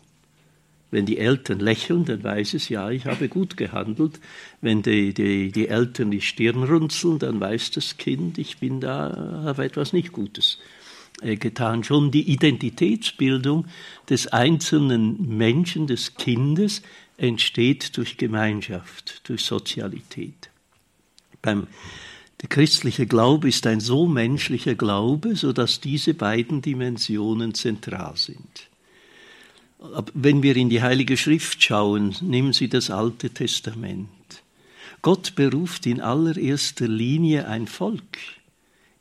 [0.92, 4.20] Wenn die Eltern lächeln, dann weiß es, ja, ich habe gut gehandelt.
[4.60, 9.42] Wenn die, die, die Eltern die Stirn runzeln, dann weiß das Kind, ich bin da,
[9.44, 10.58] habe etwas nicht Gutes
[11.20, 11.84] getan.
[11.84, 13.66] Schon die Identitätsbildung
[14.08, 16.82] des einzelnen Menschen, des Kindes,
[17.16, 20.50] entsteht durch Gemeinschaft, durch Sozialität.
[21.42, 21.66] Beim,
[22.40, 28.68] der christliche Glaube ist ein so menschlicher Glaube, sodass diese beiden Dimensionen zentral sind.
[30.14, 34.08] Wenn wir in die Heilige Schrift schauen, nehmen Sie das Alte Testament.
[35.02, 38.18] Gott beruft in allererster Linie ein Volk.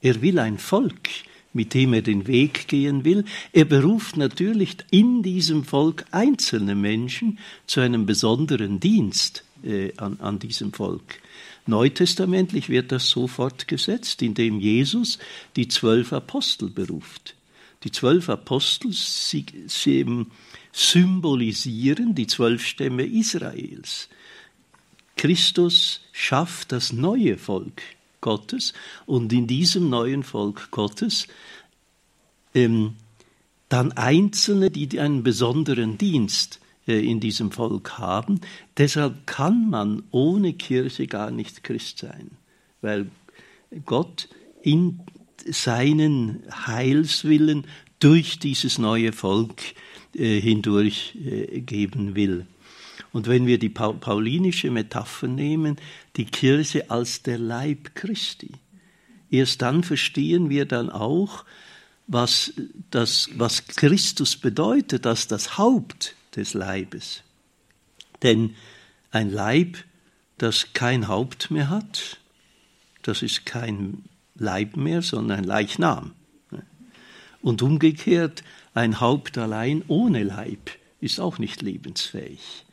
[0.02, 1.10] Er will ein Volk
[1.54, 3.26] mit dem er den Weg gehen will.
[3.54, 10.40] Er beruft natürlich in diesem Volk einzelne Menschen zu einem besonderen Dienst äh, an, an
[10.40, 11.20] diesem Volk.
[11.66, 15.20] Neutestamentlich wird das so fortgesetzt, indem Jesus
[15.56, 17.36] die zwölf Apostel beruft.
[17.84, 20.26] Die zwölf Apostel sie, sie
[20.72, 24.10] symbolisieren die zwölf Stämme Israels.
[25.16, 27.82] Christus schafft das neue Volk
[28.22, 28.74] Gottes
[29.06, 31.28] und in diesem neuen Volk Gottes
[32.54, 32.96] ähm,
[33.70, 38.42] dann Einzelne, die einen besonderen Dienst äh, in diesem Volk haben.
[38.78, 42.32] Deshalb kann man ohne Kirche gar nicht Christ sein,
[42.82, 43.10] weil
[43.86, 44.28] Gott
[44.64, 45.00] in
[45.46, 47.66] seinen Heilswillen
[48.00, 49.62] durch dieses neue Volk
[50.16, 52.48] äh, hindurch äh, geben will.
[53.12, 55.78] Und wenn wir die paulinische Metapher nehmen,
[56.16, 58.52] die Kirche als der Leib Christi,
[59.32, 61.46] erst dann verstehen wir dann auch,
[62.08, 62.54] was,
[62.90, 67.24] das, was Christus bedeutet als das Haupt des Leibes.
[68.24, 68.56] Denn
[69.12, 69.78] ein Leib,
[70.38, 72.20] das kein Haupt mehr hat,
[73.04, 74.04] das ist kein
[74.36, 76.14] Leib mehr, sondern ein Leichnam.
[77.42, 78.44] Und umgekehrt,
[78.74, 82.66] ein Haupt allein ohne Leib ist auch nicht lebensfähig.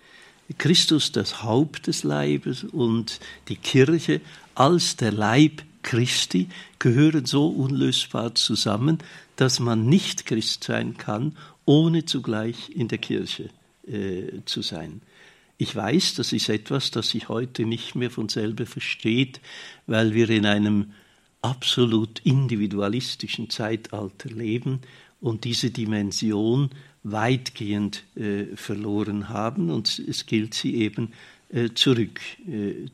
[0.59, 4.21] Christus das Haupt des Leibes und die Kirche
[4.55, 8.99] als der Leib Christi gehören so unlösbar zusammen,
[9.37, 13.51] dass man nicht Christ sein kann, ohne zugleich in der Kirche
[13.87, 15.01] äh, zu sein.
[15.59, 19.41] Ich weiß, das ist etwas, das sich heute nicht mehr von selber versteht,
[19.87, 20.93] weil wir in einem
[21.41, 24.81] absolut individualistischen Zeitalter leben
[25.21, 26.71] und diese Dimension
[27.11, 31.13] weitgehend äh, verloren haben und es gilt sie eben
[31.51, 32.21] äh, zurück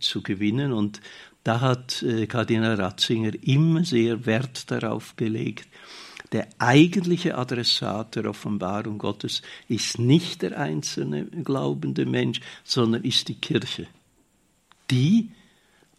[0.01, 0.72] äh.
[0.72, 1.01] Und
[1.44, 5.66] da hat Kardinal Ratzinger immer sehr Wert darauf gelegt,
[6.33, 13.35] der eigentliche Adressat der Offenbarung Gottes ist nicht der einzelne glaubende Mensch, sondern ist die
[13.35, 13.87] Kirche,
[14.90, 15.31] die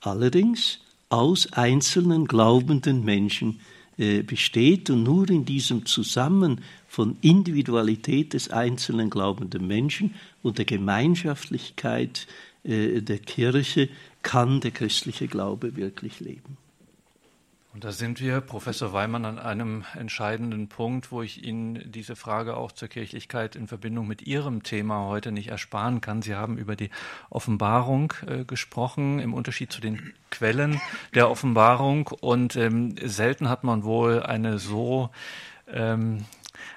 [0.01, 3.59] allerdings aus einzelnen glaubenden Menschen
[3.97, 12.27] besteht und nur in diesem Zusammen von Individualität des einzelnen glaubenden Menschen und der Gemeinschaftlichkeit
[12.63, 13.89] äh, der Kirche
[14.21, 16.57] kann der christliche Glaube wirklich leben.
[17.73, 22.55] Und da sind wir, Professor Weimann, an einem entscheidenden Punkt, wo ich Ihnen diese Frage
[22.55, 26.21] auch zur Kirchlichkeit in Verbindung mit Ihrem Thema heute nicht ersparen kann.
[26.21, 26.91] Sie haben über die
[27.31, 30.81] Offenbarung äh, gesprochen, im Unterschied zu den Quellen
[31.15, 32.09] der Offenbarung.
[32.21, 35.09] Und ähm, selten hat man wohl eine so
[35.67, 36.25] ähm,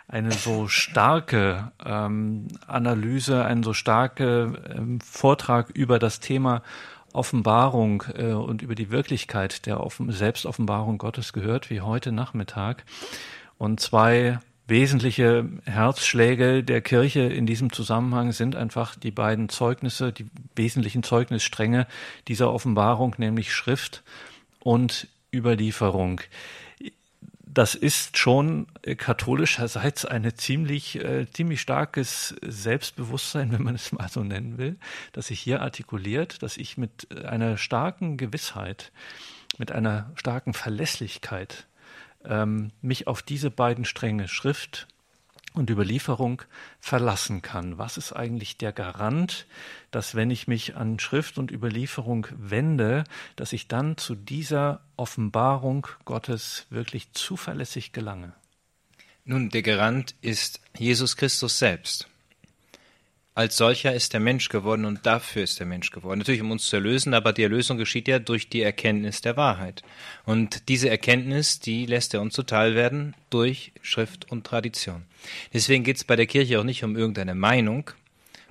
[0.08, 6.62] eine so starke ähm, Analyse, einen so starken ähm, Vortrag über das Thema
[7.16, 12.84] Offenbarung äh, und über die Wirklichkeit der Offen Selbstoffenbarung Gottes gehört, wie heute Nachmittag.
[13.58, 20.26] Und zwei wesentliche Herzschläge der Kirche in diesem Zusammenhang sind einfach die beiden Zeugnisse, die
[20.56, 21.86] wesentlichen Zeugnisstränge
[22.28, 24.02] dieser Offenbarung, nämlich Schrift
[24.60, 26.20] und Überlieferung
[27.56, 34.10] das ist schon äh, katholischerseits eine ziemlich, äh, ziemlich starkes Selbstbewusstsein, wenn man es mal
[34.10, 34.76] so nennen will,
[35.12, 38.92] das sich hier artikuliert, dass ich mit äh, einer starken Gewissheit,
[39.56, 41.66] mit einer starken Verlässlichkeit
[42.26, 44.86] ähm, mich auf diese beiden Stränge Schrift
[45.56, 46.42] und Überlieferung
[46.80, 47.78] verlassen kann.
[47.78, 49.46] Was ist eigentlich der Garant,
[49.90, 55.86] dass wenn ich mich an Schrift und Überlieferung wende, dass ich dann zu dieser Offenbarung
[56.04, 58.32] Gottes wirklich zuverlässig gelange?
[59.24, 62.08] Nun, der Garant ist Jesus Christus selbst
[63.36, 66.20] als solcher ist der Mensch geworden und dafür ist der Mensch geworden.
[66.20, 69.82] Natürlich, um uns zu erlösen, aber die Erlösung geschieht ja durch die Erkenntnis der Wahrheit.
[70.24, 75.04] Und diese Erkenntnis, die lässt er uns zuteil werden durch Schrift und Tradition.
[75.52, 77.90] Deswegen geht es bei der Kirche auch nicht um irgendeine Meinung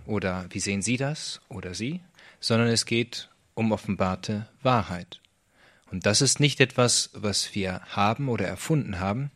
[0.06, 2.02] oder wie sehen Sie das oder Sie,
[2.40, 5.20] sondern es geht um offenbarte Wahrheit.
[5.90, 9.32] Und das ist nicht etwas, was wir haben oder erfunden haben,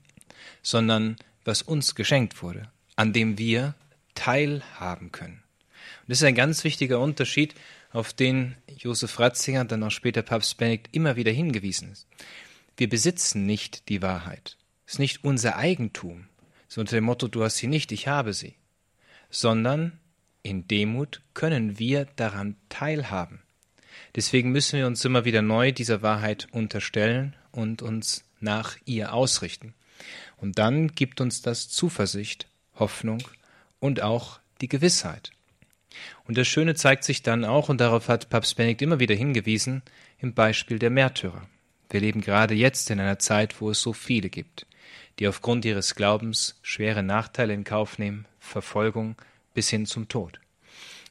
[0.62, 3.74] sondern was uns geschenkt wurde, an dem wir
[4.20, 5.42] teilhaben können.
[6.02, 7.56] Und das ist ein ganz wichtiger Unterschied,
[7.92, 12.06] auf den Josef Ratzinger, dann auch später Papst Benedikt immer wieder hingewiesen ist.
[12.76, 14.58] Wir besitzen nicht die Wahrheit.
[14.86, 16.28] Es ist nicht unser Eigentum,
[16.68, 18.56] so unter dem Motto, du hast sie nicht, ich habe sie,
[19.30, 19.98] sondern
[20.44, 23.42] in Demut können wir daran teilhaben.
[24.16, 29.74] Deswegen müssen wir uns immer wieder neu dieser Wahrheit unterstellen und uns nach ihr ausrichten.
[30.38, 33.24] Und dann gibt uns das Zuversicht, Hoffnung
[33.80, 35.32] und auch die Gewissheit.
[36.26, 39.82] Und das Schöne zeigt sich dann auch, und darauf hat Papst Benedikt immer wieder hingewiesen,
[40.20, 41.48] im Beispiel der Märtyrer.
[41.90, 44.68] Wir leben gerade jetzt in einer Zeit, wo es so viele gibt,
[45.18, 49.16] die aufgrund ihres Glaubens schwere Nachteile in Kauf nehmen, Verfolgung
[49.54, 50.40] bis hin zum Tod.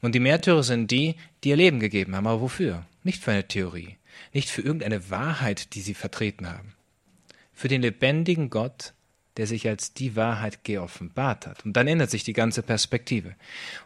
[0.01, 2.27] Und die Märtyrer sind die, die ihr Leben gegeben haben.
[2.27, 2.87] Aber wofür?
[3.03, 3.97] Nicht für eine Theorie,
[4.33, 6.75] nicht für irgendeine Wahrheit, die sie vertreten haben.
[7.53, 8.93] Für den lebendigen Gott,
[9.39, 11.65] der sich als die Wahrheit geoffenbart hat.
[11.65, 13.35] Und dann ändert sich die ganze Perspektive.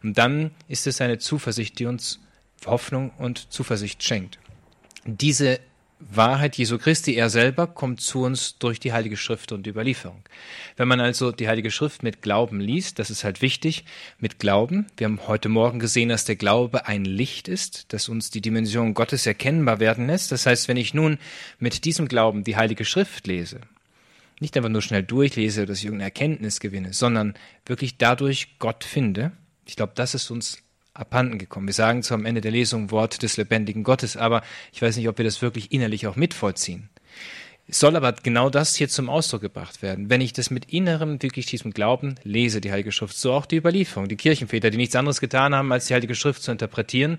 [0.03, 2.21] Und dann ist es eine Zuversicht, die uns
[2.67, 4.38] Hoffnung und Zuversicht schenkt.
[5.05, 5.61] Diese
[6.11, 10.23] Wahrheit Jesu Christi, er selber, kommt zu uns durch die Heilige Schrift und Überlieferung.
[10.77, 13.85] Wenn man also die Heilige Schrift mit Glauben liest, das ist halt wichtig,
[14.19, 14.87] mit Glauben.
[14.97, 18.95] Wir haben heute Morgen gesehen, dass der Glaube ein Licht ist, das uns die Dimension
[18.95, 20.33] Gottes erkennbar werden lässt.
[20.33, 21.19] Das heißt, wenn ich nun
[21.59, 23.61] mit diesem Glauben die Heilige Schrift lese,
[24.42, 29.33] nicht einfach nur schnell durchlese, dass ich irgendeine Erkenntnis gewinne, sondern wirklich dadurch Gott finde.
[29.64, 30.59] Ich glaube, das ist uns
[30.94, 31.66] abhanden gekommen.
[31.66, 35.09] Wir sagen zwar am Ende der Lesung Wort des lebendigen Gottes, aber ich weiß nicht,
[35.09, 36.90] ob wir das wirklich innerlich auch mitvollziehen.
[37.68, 40.11] Es soll aber genau das hier zum Ausdruck gebracht werden.
[40.11, 43.57] Wenn ich das mit innerem, wirklich diesem Glauben lese, die Heilige Schrift, so auch die
[43.57, 47.18] Überlieferung, die Kirchenväter, die nichts anderes getan haben, als die Heilige Schrift zu interpretieren,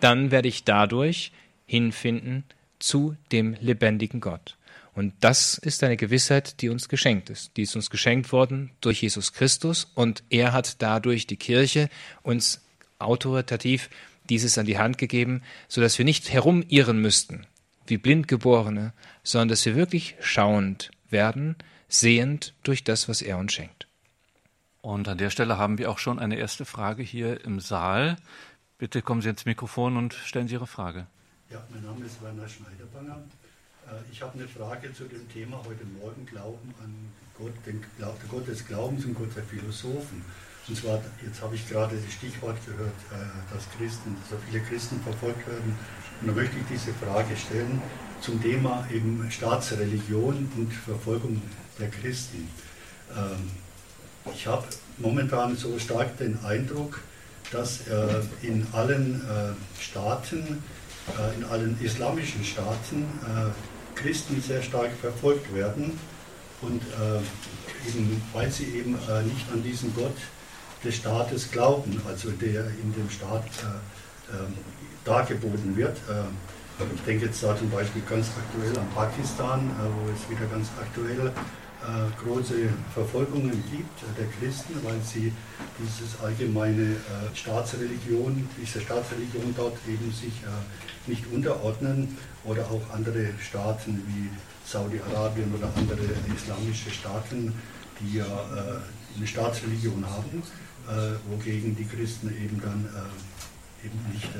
[0.00, 1.32] dann werde ich dadurch
[1.64, 2.44] hinfinden
[2.80, 4.56] zu dem lebendigen Gott.
[4.94, 7.56] Und das ist eine Gewissheit, die uns geschenkt ist.
[7.56, 11.88] Die ist uns geschenkt worden durch Jesus Christus und er hat dadurch die Kirche
[12.22, 12.62] uns
[12.98, 13.90] autoritativ
[14.28, 17.46] dieses an die Hand gegeben, sodass wir nicht herumirren müssten
[17.86, 21.56] wie Blindgeborene, sondern dass wir wirklich schauend werden,
[21.88, 23.86] sehend durch das, was er uns schenkt.
[24.80, 28.16] Und an der Stelle haben wir auch schon eine erste Frage hier im Saal.
[28.78, 31.06] Bitte kommen Sie ins Mikrofon und stellen Sie Ihre Frage.
[31.50, 33.22] Ja, mein Name ist Werner Schneiderbanger.
[33.86, 36.94] Äh, ich habe eine Frage zu dem Thema heute Morgen, Glauben an
[37.38, 37.82] Gott, den
[38.30, 40.24] Gott des Glaubens und Gott der Philosophen.
[40.66, 45.00] Und zwar, jetzt habe ich gerade das Stichwort gehört, äh, dass Christen, so viele Christen
[45.00, 45.76] verfolgt werden.
[46.20, 47.82] Und da möchte ich diese Frage stellen
[48.20, 51.42] zum Thema eben Staatsreligion und Verfolgung
[51.78, 52.48] der Christen.
[53.14, 53.50] Ähm,
[54.32, 54.64] ich habe
[54.96, 57.00] momentan so stark den Eindruck,
[57.52, 59.20] dass äh, in allen
[59.78, 60.62] Staaten,
[61.36, 63.04] in allen islamischen Staaten
[63.94, 65.98] Christen sehr stark verfolgt werden
[66.66, 70.16] Und äh, eben, weil sie eben äh, nicht an diesen Gott
[70.82, 74.54] des Staates glauben, also der in dem Staat äh, ähm,
[75.04, 75.96] dargeboten wird.
[76.08, 80.46] Äh, ich denke jetzt da zum Beispiel ganz aktuell an Pakistan, äh, wo es wieder
[80.50, 85.32] ganz aktuell äh, große Verfolgungen gibt der Christen, weil sie
[85.78, 86.96] dieses allgemeine
[87.34, 90.32] Staatsreligion, diese Staatsreligion dort eben sich
[91.06, 94.30] nicht unterordnen oder auch andere Staaten wie
[94.68, 96.02] Saudi-Arabien oder andere
[96.34, 97.52] islamische Staaten,
[98.00, 98.26] die ja
[99.16, 100.42] eine Staatsreligion haben,
[101.28, 102.88] wogegen die Christen eben dann
[103.84, 104.30] eben nicht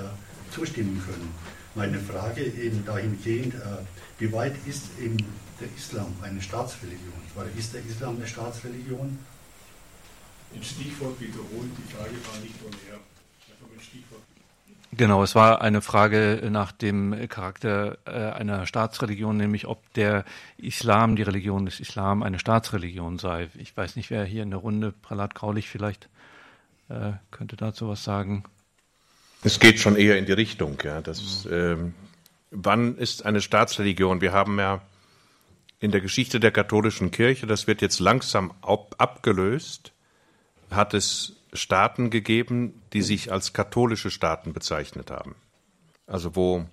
[0.51, 1.35] zustimmen können.
[1.75, 3.59] Meine Frage eben dahingehend, äh,
[4.19, 5.17] wie weit ist eben
[5.61, 7.21] der Islam eine Staatsreligion?
[7.35, 9.19] Oder ist der Islam eine Staatsreligion?
[10.55, 13.01] Im Stichwort wiederholt, die Frage war nicht ohne er.
[14.97, 20.25] Genau, es war eine Frage nach dem Charakter äh, einer Staatsreligion, nämlich ob der
[20.57, 23.49] Islam, die Religion des Islam, eine Staatsreligion sei.
[23.55, 26.09] Ich weiß nicht, wer hier in der Runde, Pralat Graulich vielleicht,
[26.91, 28.45] äh, könnte dazu was sagen.
[29.43, 30.79] Es geht schon eher in die Richtung.
[30.85, 31.95] Ja, das, ähm,
[32.51, 34.21] wann ist eine Staatsreligion?
[34.21, 34.81] Wir haben ja
[35.81, 39.93] in der Geschichte der katholischen Kirche, das wird jetzt langsam ab, abgelöst,
[40.71, 45.37] hat es Staaten gegeben, die sich als katholische Staaten bezeichnet haben.
[46.07, 46.67] Also wo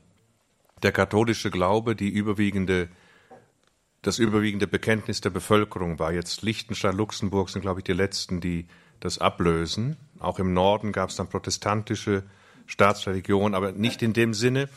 [0.83, 2.89] der katholische Glaube die überwiegende,
[4.01, 6.11] das überwiegende Bekenntnis der Bevölkerung war.
[6.11, 8.67] Jetzt Liechtenstein, Luxemburg sind, glaube ich, die letzten, die
[8.99, 9.97] das ablösen.
[10.19, 12.23] Auch im Norden gab es dann protestantische
[12.65, 14.69] Staatsreligion, aber nicht in dem Sinne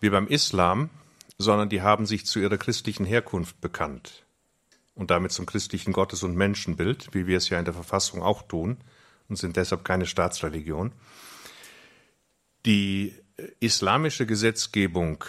[0.00, 0.90] wie beim Islam,
[1.38, 4.24] sondern die haben sich zu ihrer christlichen Herkunft bekannt
[4.94, 8.42] und damit zum christlichen Gottes- und Menschenbild, wie wir es ja in der Verfassung auch
[8.42, 8.78] tun,
[9.28, 10.92] und sind deshalb keine Staatsreligion.
[12.64, 13.14] Die
[13.60, 15.24] islamische Gesetzgebung,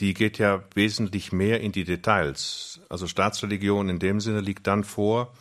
[0.00, 2.80] die geht ja wesentlich mehr in die Details.
[2.88, 5.32] Also Staatsreligion in dem Sinne liegt dann vor,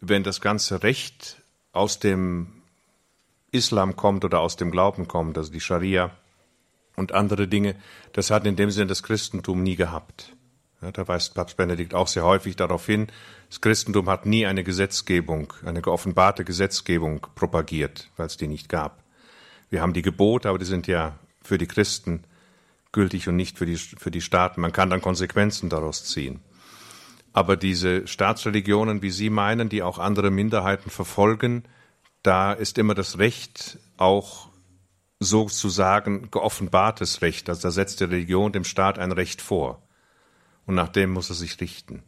[0.00, 1.36] wenn das ganze Recht
[1.72, 2.62] aus dem
[3.52, 6.10] Islam kommt oder aus dem Glauben kommt, also die Scharia
[6.96, 7.76] und andere Dinge,
[8.12, 10.33] das hat in dem Sinne das Christentum nie gehabt.
[10.84, 13.06] Ja, da weist Papst Benedikt auch sehr häufig darauf hin,
[13.48, 19.02] das Christentum hat nie eine Gesetzgebung, eine geoffenbarte Gesetzgebung propagiert, weil es die nicht gab.
[19.70, 22.24] Wir haben die Gebote, aber die sind ja für die Christen
[22.92, 24.60] gültig und nicht für die, für die Staaten.
[24.60, 26.40] Man kann dann Konsequenzen daraus ziehen.
[27.32, 31.64] Aber diese Staatsreligionen, wie Sie meinen, die auch andere Minderheiten verfolgen,
[32.22, 34.50] da ist immer das Recht auch
[35.18, 37.48] sozusagen geoffenbartes Recht.
[37.48, 39.83] Also da setzt die Religion dem Staat ein Recht vor.
[40.66, 42.02] Und nach dem muss er sich richten.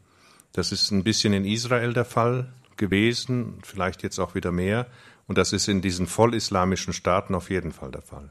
[0.52, 4.86] Das ist ein bisschen in Israel der Fall gewesen, vielleicht jetzt auch wieder mehr.
[5.26, 8.30] Und das ist in diesen vollislamischen Staaten auf jeden Fall der Fall.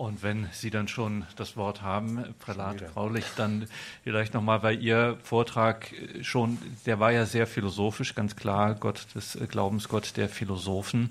[0.00, 3.66] Und wenn Sie dann schon das Wort haben, Prälat Graulich, dann
[4.02, 6.56] vielleicht nochmal, bei Ihr Vortrag schon,
[6.86, 11.10] der war ja sehr philosophisch, ganz klar, Gott des Glaubens, Gott der Philosophen.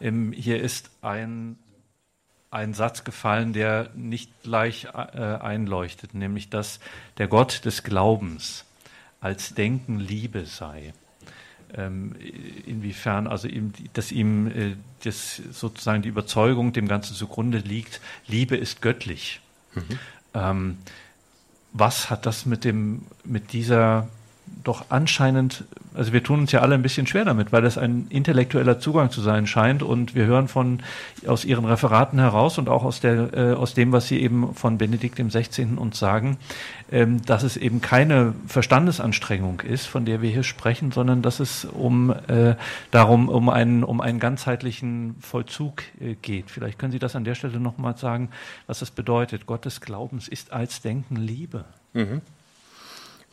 [0.00, 1.60] Ähm, hier ist ein,
[2.54, 6.80] ein Satz gefallen, der nicht gleich äh, einleuchtet, nämlich dass
[7.18, 8.64] der Gott des Glaubens
[9.20, 10.92] als Denken Liebe sei
[11.76, 12.14] ähm,
[12.66, 18.56] inwiefern, also ihm, dass ihm äh, das sozusagen die Überzeugung dem Ganzen zugrunde liegt, Liebe
[18.56, 19.40] ist göttlich.
[19.74, 19.98] Mhm.
[20.34, 20.78] Ähm,
[21.72, 24.08] was hat das mit dem, mit dieser
[24.62, 25.64] doch anscheinend,
[25.94, 29.10] also wir tun uns ja alle ein bisschen schwer damit, weil das ein intellektueller Zugang
[29.10, 30.80] zu sein scheint und wir hören von
[31.26, 34.78] aus Ihren Referaten heraus und auch aus der äh, aus dem, was Sie eben von
[34.78, 35.78] Benedikt dem 16.
[35.78, 36.38] uns sagen,
[36.92, 41.64] ähm, dass es eben keine Verstandesanstrengung ist, von der wir hier sprechen, sondern dass es
[41.64, 42.56] um äh,
[42.90, 46.50] darum um einen um einen ganzheitlichen Vollzug äh, geht.
[46.50, 48.30] Vielleicht können Sie das an der Stelle nochmal sagen,
[48.66, 49.46] was das bedeutet.
[49.46, 51.64] Gottes Glaubens ist als Denken Liebe.
[51.92, 52.20] Mhm.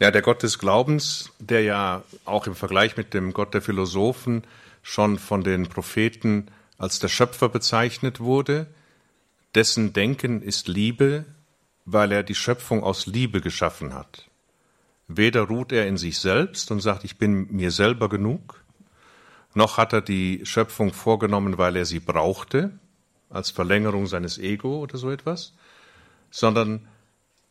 [0.02, 4.44] Ja, der Gott des Glaubens, der ja auch im Vergleich mit dem Gott der Philosophen
[4.82, 6.48] schon von den Propheten
[6.80, 8.66] als der Schöpfer bezeichnet wurde,
[9.54, 11.26] dessen Denken ist Liebe,
[11.86, 14.28] weil er die Schöpfung aus Liebe geschaffen hat.
[15.08, 18.64] Weder ruht er in sich selbst und sagt, ich bin mir selber genug,
[19.54, 22.72] noch hat er die Schöpfung vorgenommen, weil er sie brauchte,
[23.30, 25.54] als Verlängerung seines Ego oder so etwas,
[26.32, 26.88] sondern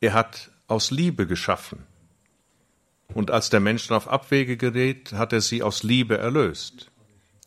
[0.00, 1.86] er hat aus Liebe geschaffen.
[3.14, 6.90] Und als der Mensch auf Abwege gerät, hat er sie aus Liebe erlöst.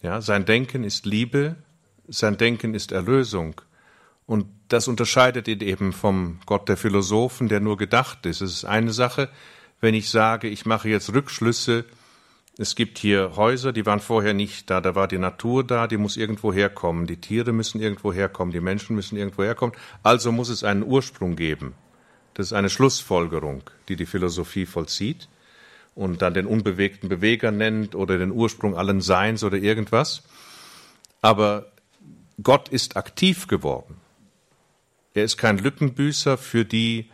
[0.01, 1.55] Ja, sein Denken ist Liebe,
[2.07, 3.61] sein Denken ist Erlösung.
[4.25, 8.41] Und das unterscheidet ihn eben vom Gott der Philosophen, der nur gedacht ist.
[8.41, 9.29] Es ist eine Sache,
[9.79, 11.85] wenn ich sage, ich mache jetzt Rückschlüsse,
[12.57, 15.97] es gibt hier Häuser, die waren vorher nicht da, da war die Natur da, die
[15.97, 20.49] muss irgendwo herkommen, die Tiere müssen irgendwo herkommen, die Menschen müssen irgendwo herkommen, also muss
[20.49, 21.73] es einen Ursprung geben.
[22.35, 25.27] Das ist eine Schlussfolgerung, die die Philosophie vollzieht.
[25.95, 30.23] Und dann den unbewegten Beweger nennt oder den Ursprung allen Seins oder irgendwas.
[31.21, 31.71] Aber
[32.41, 33.95] Gott ist aktiv geworden.
[35.13, 37.09] Er ist kein Lückenbüßer für die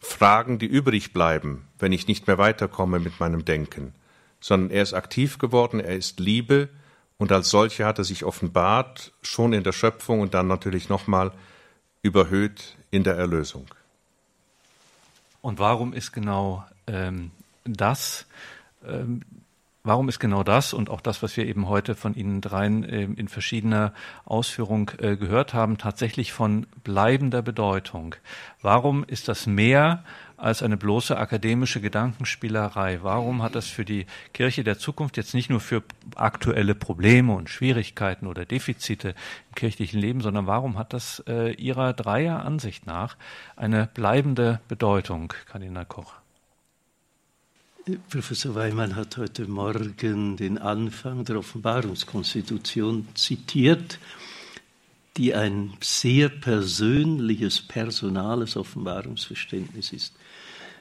[0.00, 3.94] Fragen, die übrig bleiben, wenn ich nicht mehr weiterkomme mit meinem Denken,
[4.40, 6.68] sondern er ist aktiv geworden, er ist Liebe
[7.18, 11.30] und als solcher hat er sich offenbart, schon in der Schöpfung und dann natürlich nochmal
[12.02, 13.66] überhöht in der Erlösung.
[15.40, 17.30] Und warum ist genau ähm,
[17.64, 18.26] das,
[18.86, 19.22] ähm,
[19.84, 23.02] warum ist genau das und auch das, was wir eben heute von Ihnen dreien äh,
[23.02, 23.92] in verschiedener
[24.24, 28.14] Ausführung äh, gehört haben, tatsächlich von bleibender Bedeutung?
[28.60, 30.04] Warum ist das mehr
[30.36, 33.00] als eine bloße akademische Gedankenspielerei?
[33.02, 35.82] Warum hat das für die Kirche der Zukunft jetzt nicht nur für
[36.16, 39.14] aktuelle Probleme und Schwierigkeiten oder Defizite
[39.48, 43.16] im kirchlichen Leben, sondern warum hat das äh, Ihrer Dreier Ansicht nach
[43.56, 46.21] eine bleibende Bedeutung, Kardinal Koch?
[48.10, 53.98] Professor Weimann hat heute Morgen den Anfang der Offenbarungskonstitution zitiert,
[55.16, 60.14] die ein sehr persönliches, personales Offenbarungsverständnis ist.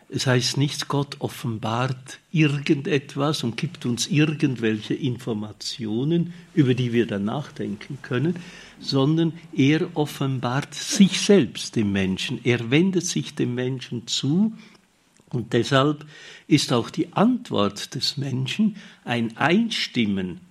[0.09, 7.25] Es heißt nicht, Gott offenbart irgendetwas und gibt uns irgendwelche Informationen, über die wir dann
[7.25, 8.35] nachdenken können,
[8.79, 12.39] sondern er offenbart sich selbst dem Menschen.
[12.43, 14.53] Er wendet sich dem Menschen zu
[15.31, 16.05] und deshalb
[16.47, 18.75] ist auch die Antwort des Menschen
[19.05, 20.41] ein Einstimmen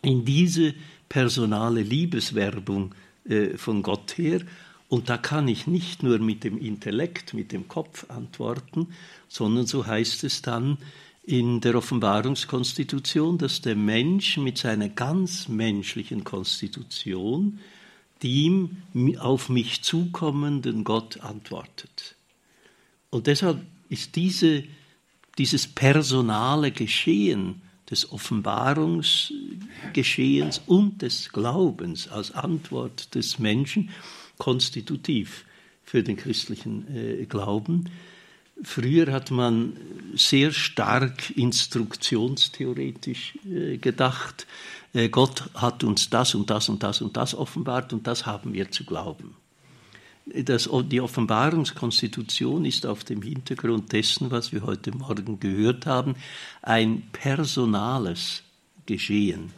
[0.00, 0.74] in diese
[1.08, 2.94] personale Liebeswerbung
[3.24, 4.40] äh, von Gott her.
[4.88, 8.88] Und da kann ich nicht nur mit dem Intellekt, mit dem Kopf antworten,
[9.28, 10.78] sondern so heißt es dann
[11.24, 17.60] in der Offenbarungskonstitution, dass der Mensch mit seiner ganz menschlichen Konstitution
[18.22, 18.82] dem
[19.18, 22.16] auf mich zukommenden Gott antwortet.
[23.10, 23.60] Und deshalb
[23.92, 24.64] ist diese,
[25.36, 33.90] dieses personale Geschehen des Offenbarungsgeschehens und des Glaubens als Antwort des Menschen
[34.38, 35.44] konstitutiv
[35.84, 37.90] für den christlichen äh, Glauben.
[38.62, 39.76] Früher hat man
[40.14, 44.46] sehr stark instruktionstheoretisch äh, gedacht.
[44.94, 48.54] Äh, Gott hat uns das und das und das und das offenbart und das haben
[48.54, 49.36] wir zu glauben
[50.26, 56.14] das, die Offenbarungskonstitution ist auf dem Hintergrund dessen, was wir heute Morgen gehört haben,
[56.62, 58.42] ein personales
[58.86, 59.52] Geschehen.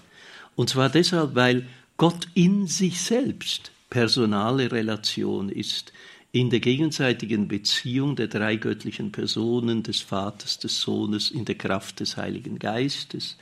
[0.56, 5.92] Und zwar deshalb, weil Gott in sich selbst personale Relation ist,
[6.32, 12.00] in der gegenseitigen Beziehung der drei göttlichen Personen, des Vaters, des Sohnes, in der Kraft
[12.00, 13.36] des Heiligen Geistes.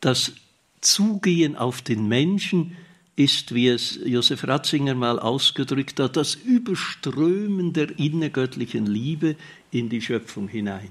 [0.00, 0.32] Das
[0.80, 2.76] Zugehen auf den Menschen
[3.16, 9.36] ist, wie es Josef Ratzinger mal ausgedrückt hat, das Überströmen der innergöttlichen Liebe
[9.70, 10.90] in die Schöpfung hinein.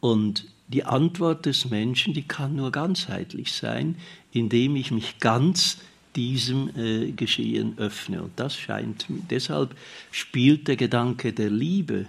[0.00, 3.96] Und die Antwort des Menschen, die kann nur ganzheitlich sein,
[4.32, 5.78] indem ich mich ganz
[6.16, 8.22] diesem äh, Geschehen öffne.
[8.22, 9.74] Und das scheint, deshalb
[10.12, 12.06] spielt der Gedanke der Liebe,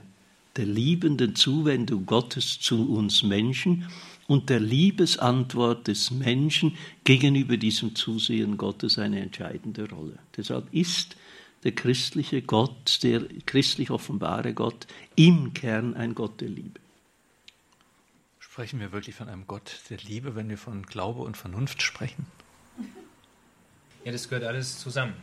[0.55, 3.87] der liebenden Zuwendung Gottes zu uns Menschen
[4.27, 10.17] und der Liebesantwort des Menschen gegenüber diesem Zusehen Gottes eine entscheidende Rolle.
[10.35, 11.15] Deshalb ist
[11.63, 16.79] der christliche Gott, der christlich offenbare Gott, im Kern ein Gott der Liebe.
[18.39, 22.25] Sprechen wir wirklich von einem Gott der Liebe, wenn wir von Glaube und Vernunft sprechen?
[24.03, 25.13] Ja, das gehört alles zusammen.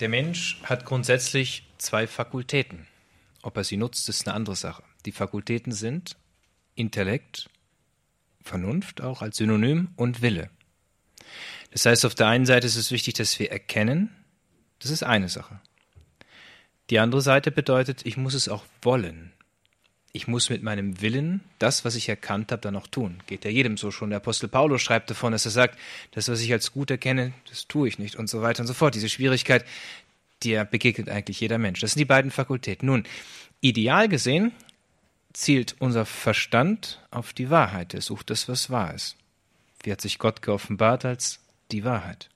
[0.00, 2.86] Der Mensch hat grundsätzlich zwei Fakultäten.
[3.42, 4.82] Ob er sie nutzt, ist eine andere Sache.
[5.06, 6.16] Die Fakultäten sind
[6.74, 7.48] Intellekt
[8.44, 10.50] Vernunft auch als Synonym und Wille.
[11.72, 14.10] Das heißt, auf der einen Seite ist es wichtig, dass wir erkennen,
[14.78, 15.60] das ist eine Sache.
[16.90, 19.32] Die andere Seite bedeutet, ich muss es auch wollen.
[20.12, 23.20] Ich muss mit meinem Willen das, was ich erkannt habe, dann auch tun.
[23.26, 24.10] Geht ja jedem so schon.
[24.10, 25.78] Der Apostel Paulus schreibt davon, dass er sagt,
[26.12, 28.74] das, was ich als gut erkenne, das tue ich nicht und so weiter und so
[28.74, 28.94] fort.
[28.94, 29.64] Diese Schwierigkeit,
[30.42, 31.80] die begegnet eigentlich jeder Mensch.
[31.80, 32.86] Das sind die beiden Fakultäten.
[32.86, 33.04] Nun,
[33.60, 34.52] ideal gesehen
[35.34, 37.92] zielt unser Verstand auf die Wahrheit.
[37.92, 39.16] Er sucht das, was wahr ist.
[39.82, 42.30] Wie hat sich Gott geoffenbart als die Wahrheit?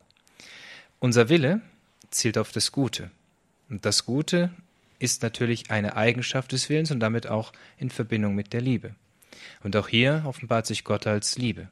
[0.99, 1.63] Unser Wille
[2.11, 3.11] zielt auf das Gute.
[3.71, 4.51] Und das Gute
[4.99, 8.95] ist natürlich eine Eigenschaft des Willens und damit auch in Verbindung mit der Liebe.
[9.63, 11.69] Und auch hier offenbart sich Gott als Liebe.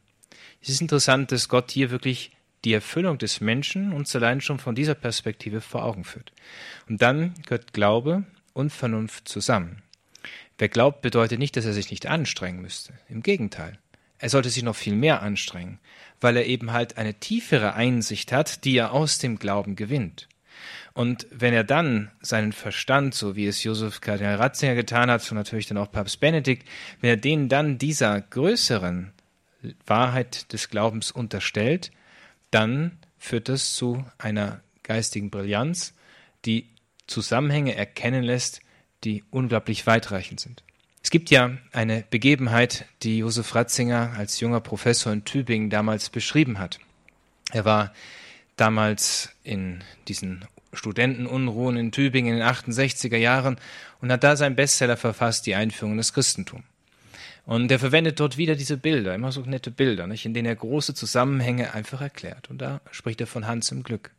[0.62, 2.30] Es ist interessant, dass Gott hier wirklich
[2.64, 6.32] die Erfüllung des Menschen uns allein schon von dieser Perspektive vor Augen führt.
[6.88, 9.82] Und dann gehört Glaube und Vernunft zusammen.
[10.58, 12.94] Wer glaubt, bedeutet nicht, dass er sich nicht anstrengen müsste.
[13.08, 13.78] Im Gegenteil.
[14.18, 15.78] Er sollte sich noch viel mehr anstrengen,
[16.20, 20.28] weil er eben halt eine tiefere Einsicht hat, die er aus dem Glauben gewinnt.
[20.94, 25.36] Und wenn er dann seinen Verstand, so wie es Josef Kardinal Ratzinger getan hat und
[25.36, 26.66] natürlich dann auch Papst Benedikt,
[27.02, 29.12] wenn er denen dann dieser größeren
[29.86, 31.90] Wahrheit des Glaubens unterstellt,
[32.50, 35.92] dann führt das zu einer geistigen Brillanz,
[36.46, 36.70] die
[37.06, 38.62] Zusammenhänge erkennen lässt,
[39.04, 40.62] die unglaublich weitreichend sind.
[41.02, 46.58] Es gibt ja eine Begebenheit, die Josef Ratzinger als junger Professor in Tübingen damals beschrieben
[46.58, 46.80] hat.
[47.52, 47.92] Er war
[48.56, 53.56] damals in diesen Studentenunruhen in Tübingen in den 68er Jahren
[54.00, 56.64] und hat da seinen Bestseller verfasst, die Einführung in das Christentum.
[57.44, 60.56] Und er verwendet dort wieder diese Bilder, immer so nette Bilder, nicht, in denen er
[60.56, 62.50] große Zusammenhänge einfach erklärt.
[62.50, 64.10] Und da spricht er von Hans im Glück.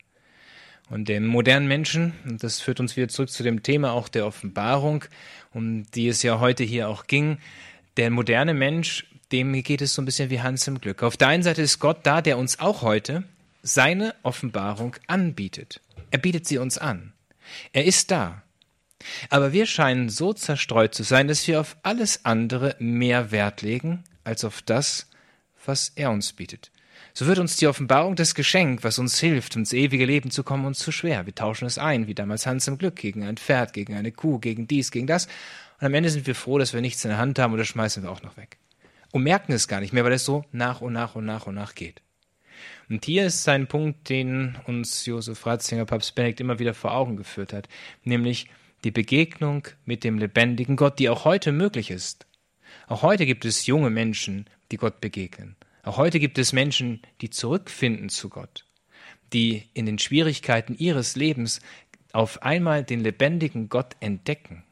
[0.90, 4.26] Und dem modernen Menschen, und das führt uns wieder zurück zu dem Thema auch der
[4.26, 5.04] Offenbarung,
[5.52, 7.38] um die es ja heute hier auch ging,
[7.96, 11.02] der moderne Mensch, dem geht es so ein bisschen wie Hans im Glück.
[11.02, 13.24] Auf der einen Seite ist Gott da, der uns auch heute
[13.62, 15.82] seine Offenbarung anbietet.
[16.10, 17.12] Er bietet sie uns an.
[17.72, 18.42] Er ist da.
[19.30, 24.04] Aber wir scheinen so zerstreut zu sein, dass wir auf alles andere mehr Wert legen
[24.24, 25.06] als auf das,
[25.64, 26.70] was er uns bietet.
[27.18, 30.66] So wird uns die Offenbarung des Geschenk, was uns hilft, ins ewige Leben zu kommen,
[30.66, 31.26] uns zu schwer.
[31.26, 34.38] Wir tauschen es ein, wie damals Hans im Glück, gegen ein Pferd, gegen eine Kuh,
[34.38, 35.26] gegen dies, gegen das.
[35.80, 38.04] Und am Ende sind wir froh, dass wir nichts in der Hand haben oder schmeißen
[38.04, 38.58] wir auch noch weg.
[39.10, 41.56] Und merken es gar nicht mehr, weil es so nach und nach und nach und
[41.56, 42.02] nach geht.
[42.88, 47.16] Und hier ist ein Punkt, den uns Josef Ratzinger, Papst Benedikt immer wieder vor Augen
[47.16, 47.68] geführt hat,
[48.04, 48.46] nämlich
[48.84, 52.28] die Begegnung mit dem lebendigen Gott, die auch heute möglich ist.
[52.86, 55.56] Auch heute gibt es junge Menschen, die Gott begegnen.
[55.88, 58.66] Auch heute gibt es Menschen, die zurückfinden zu Gott,
[59.32, 61.60] die in den Schwierigkeiten ihres Lebens
[62.12, 64.64] auf einmal den lebendigen Gott entdecken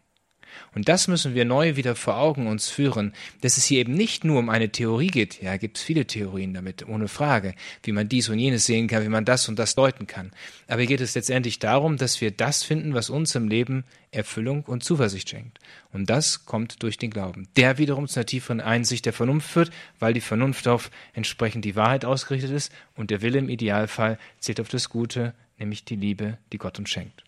[0.74, 4.24] und das müssen wir neu wieder vor Augen uns führen, dass es hier eben nicht
[4.24, 5.42] nur um eine Theorie geht.
[5.42, 9.02] Ja, gibt es viele Theorien damit, ohne Frage, wie man dies und jenes sehen kann,
[9.02, 10.32] wie man das und das deuten kann.
[10.68, 14.64] Aber hier geht es letztendlich darum, dass wir das finden, was uns im Leben Erfüllung
[14.64, 15.58] und Zuversicht schenkt.
[15.92, 19.70] Und das kommt durch den Glauben, der wiederum zu einer tieferen Einsicht der Vernunft führt,
[19.98, 24.60] weil die Vernunft auf entsprechend die Wahrheit ausgerichtet ist und der Wille im Idealfall zählt
[24.60, 27.24] auf das Gute, nämlich die Liebe, die Gott uns schenkt.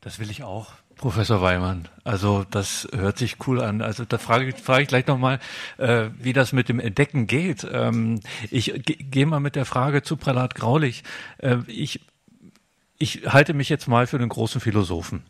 [0.00, 0.74] Das will ich auch.
[0.96, 3.82] Professor Weimann, also das hört sich cool an.
[3.82, 5.40] Also da frage ich, frage ich gleich nochmal,
[5.76, 7.66] äh, wie das mit dem Entdecken geht.
[7.70, 8.20] Ähm,
[8.50, 11.04] ich gehe mal mit der Frage zu Prälat Graulich.
[11.38, 12.00] Äh, ich
[12.98, 15.22] ich halte mich jetzt mal für einen großen Philosophen,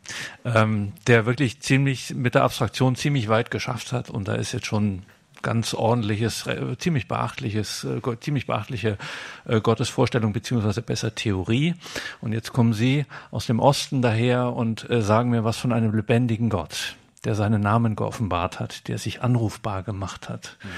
[0.45, 4.09] ähm, der wirklich ziemlich mit der Abstraktion ziemlich weit geschafft hat.
[4.09, 5.03] Und da ist jetzt schon
[5.47, 8.99] ganz ordentliches, äh, ziemlich beachtliches, äh, ziemlich beachtliche
[9.45, 11.77] äh, Gottesvorstellung beziehungsweise besser Theorie.
[12.21, 16.51] Und jetzt kommen Sie aus dem Osten daher und sagen mir was von einem lebendigen
[16.51, 20.57] Gott, der seinen Namen geoffenbart hat, der sich anrufbar gemacht hat.
[20.65, 20.69] Mhm.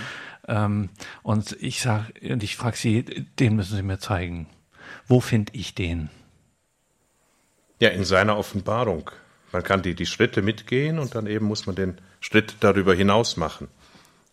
[0.48, 0.88] Ähm,
[1.22, 3.04] und ich sage, und ich frage Sie,
[3.38, 4.48] den müssen Sie mir zeigen.
[5.06, 6.10] Wo finde ich den?
[7.80, 9.10] Ja, in seiner Offenbarung.
[9.50, 13.38] Man kann die, die Schritte mitgehen und dann eben muss man den Schritt darüber hinaus
[13.38, 13.68] machen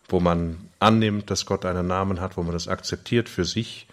[0.07, 3.87] wo man annimmt, dass Gott einen Namen hat, wo man das akzeptiert für sich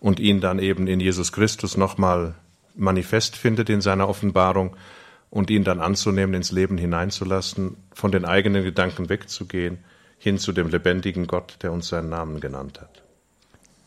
[0.00, 2.34] und ihn dann eben in Jesus Christus nochmal
[2.76, 4.76] manifest findet in seiner Offenbarung
[5.30, 9.78] und ihn dann anzunehmen, ins Leben hineinzulassen, von den eigenen Gedanken wegzugehen,
[10.18, 13.02] hin zu dem lebendigen Gott, der uns seinen Namen genannt hat.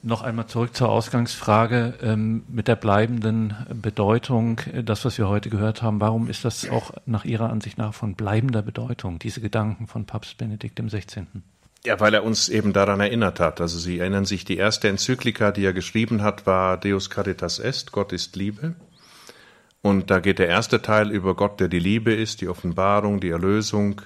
[0.03, 5.51] Noch einmal zurück zur Ausgangsfrage ähm, mit der bleibenden Bedeutung, äh, das, was wir heute
[5.51, 5.99] gehört haben.
[6.01, 10.39] Warum ist das auch nach Ihrer Ansicht nach von bleibender Bedeutung, diese Gedanken von Papst
[10.39, 11.27] Benedikt XVI.?
[11.83, 13.59] Ja, weil er uns eben daran erinnert hat.
[13.59, 17.91] Also Sie erinnern sich, die erste Enzyklika, die er geschrieben hat, war Deus Caritas Est,
[17.91, 18.75] Gott ist Liebe.
[19.81, 23.31] Und da geht der erste Teil über Gott, der die Liebe ist, die Offenbarung, die
[23.31, 24.01] Erlösung,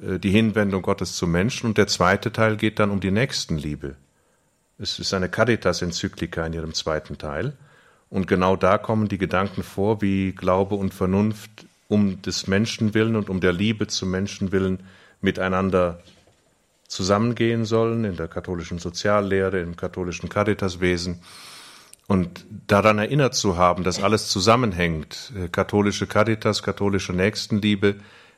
[0.00, 1.66] äh, die Hinwendung Gottes zum Menschen.
[1.66, 3.96] Und der zweite Teil geht dann um die Nächstenliebe.
[4.78, 7.52] Es ist eine Caritas-Enzyklika in ihrem zweiten Teil.
[8.08, 13.14] Und genau da kommen die Gedanken vor, wie Glaube und Vernunft um des Menschen willen
[13.14, 14.80] und um der Liebe zum Menschen willen
[15.20, 16.00] miteinander
[16.94, 21.20] zusammengehen sollen in der katholischen Soziallehre, im katholischen Caritaswesen
[22.06, 25.32] und daran erinnert zu haben, dass alles zusammenhängt.
[25.36, 27.96] Äh, katholische Caritas, katholische Nächstenliebe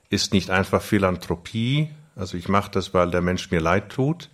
[0.08, 4.30] ist nicht einfach Philanthropie, also ich mache das, weil der Mensch mir leid tut,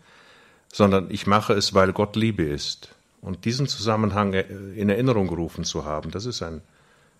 [0.73, 2.95] sondern ich mache es, weil Gott Liebe ist.
[3.21, 6.61] Und diesen Zusammenhang in Erinnerung gerufen zu haben, das ist ein,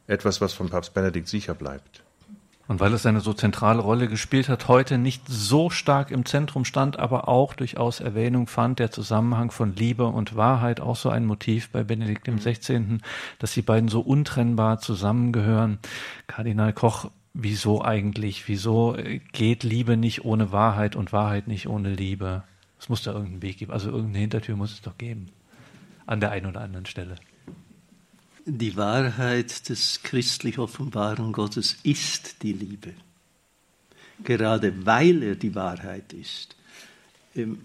[0.07, 2.02] etwas, was von Papst Benedikt sicher bleibt.
[2.69, 6.65] Und weil es eine so zentrale Rolle gespielt hat, heute nicht so stark im Zentrum
[6.65, 11.27] stand, aber auch durchaus Erwähnung fand, der Zusammenhang von Liebe und Wahrheit, auch so ein
[11.27, 12.99] Motiv bei Benedikt XVI.,
[13.41, 15.81] dass die beiden so untrennbar zusammengehören.
[16.29, 18.47] Kardinal Koch, wieso eigentlich?
[18.47, 18.97] Wieso
[19.33, 22.45] geht Liebe nicht ohne Wahrheit und Wahrheit nicht ohne Liebe?
[22.79, 25.31] Es muss da irgendeinen Weg geben, also irgendeine Hintertür muss es doch geben.
[26.07, 27.17] An der einen oder anderen Stelle.
[28.45, 32.93] Die Wahrheit des christlich offenbaren Gottes ist die Liebe.
[34.25, 36.57] Gerade weil er die Wahrheit ist.
[37.37, 37.59] Ähm,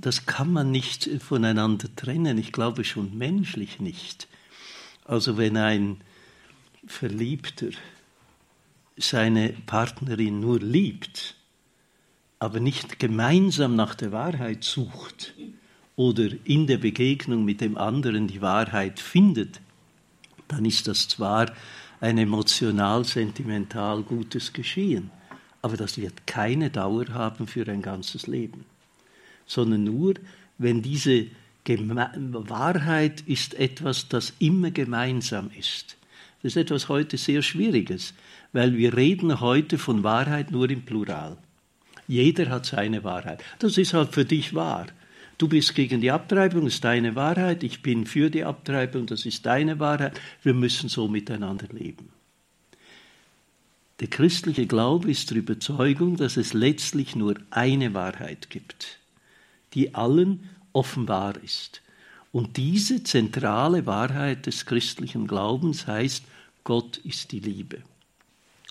[0.00, 2.38] das kann man nicht voneinander trennen.
[2.38, 4.26] Ich glaube schon menschlich nicht.
[5.04, 6.00] Also wenn ein
[6.86, 7.68] Verliebter
[8.96, 11.36] seine Partnerin nur liebt,
[12.40, 15.34] aber nicht gemeinsam nach der Wahrheit sucht
[15.94, 19.60] oder in der Begegnung mit dem anderen die Wahrheit findet,
[20.48, 21.52] dann ist das zwar
[22.00, 25.10] ein emotional, sentimental gutes Geschehen,
[25.62, 28.64] aber das wird keine Dauer haben für ein ganzes Leben,
[29.46, 30.14] sondern nur,
[30.58, 31.26] wenn diese
[31.64, 35.96] Geme Wahrheit ist etwas, das immer gemeinsam ist.
[36.42, 38.14] Das ist etwas heute sehr Schwieriges,
[38.52, 41.36] weil wir reden heute von Wahrheit nur im Plural.
[42.06, 43.42] Jeder hat seine Wahrheit.
[43.58, 44.86] Das ist halt für dich wahr.
[45.38, 47.62] Du bist gegen die Abtreibung, das ist deine Wahrheit.
[47.62, 50.18] Ich bin für die Abtreibung, das ist deine Wahrheit.
[50.42, 52.08] Wir müssen so miteinander leben.
[54.00, 58.98] Der christliche Glaube ist der Überzeugung, dass es letztlich nur eine Wahrheit gibt,
[59.74, 61.82] die allen offenbar ist.
[62.32, 66.24] Und diese zentrale Wahrheit des christlichen Glaubens heißt,
[66.64, 67.82] Gott ist die Liebe.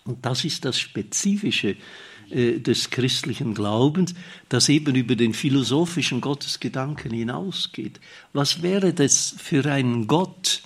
[0.04, 1.76] Und das ist das Spezifische
[2.30, 4.14] äh, des christlichen Glaubens,
[4.50, 8.00] das eben über den philosophischen Gottesgedanken hinausgeht.
[8.34, 10.64] Was wäre das für ein Gott,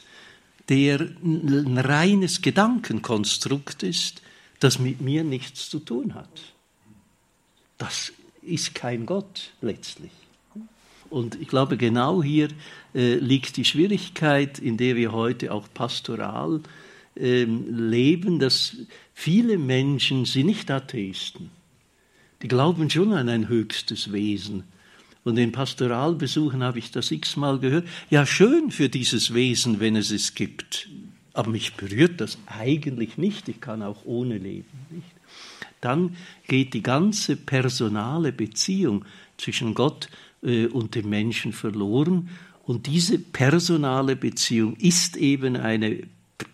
[0.69, 4.21] der ein reines Gedankenkonstrukt ist,
[4.59, 6.29] das mit mir nichts zu tun hat?
[7.77, 10.11] Das ist kein Gott letztlich.
[11.09, 12.49] Und ich glaube, genau hier
[12.93, 16.61] äh, liegt die Schwierigkeit, in der wir heute auch pastoral
[17.15, 18.77] leben, dass
[19.21, 21.51] Viele Menschen sind nicht Atheisten.
[22.41, 24.63] Die glauben schon an ein höchstes Wesen.
[25.25, 27.85] Und in Pastoralbesuchen habe ich das x-mal gehört.
[28.09, 30.87] Ja, schön für dieses Wesen, wenn es es gibt.
[31.33, 33.49] Aber mich berührt das eigentlich nicht.
[33.49, 34.69] Ich kann auch ohne leben.
[34.89, 35.07] Nicht?
[35.81, 36.15] Dann
[36.47, 39.03] geht die ganze personale Beziehung
[39.35, 40.07] zwischen Gott
[40.43, 42.29] äh, und dem Menschen verloren.
[42.63, 46.03] Und diese personale Beziehung ist eben eine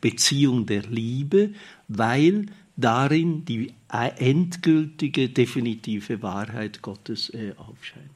[0.02, 1.54] Beziehung der Liebe,
[1.88, 8.15] weil darin die endgültige, definitive Wahrheit Gottes äh, aufscheint.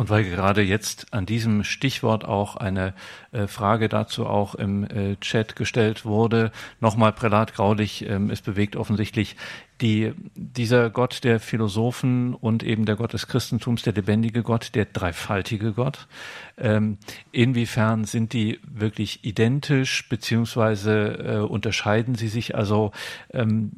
[0.00, 2.94] Und weil gerade jetzt an diesem Stichwort auch eine
[3.32, 8.76] äh, Frage dazu auch im äh, Chat gestellt wurde, nochmal Prälat Graulich, ähm, es bewegt
[8.76, 9.36] offensichtlich
[9.82, 14.86] die, dieser Gott der Philosophen und eben der Gott des Christentums, der lebendige Gott, der
[14.86, 16.08] dreifaltige Gott.
[16.56, 16.96] Ähm,
[17.30, 22.54] inwiefern sind die wirklich identisch, beziehungsweise äh, unterscheiden sie sich?
[22.54, 22.92] Also
[23.34, 23.72] ähm,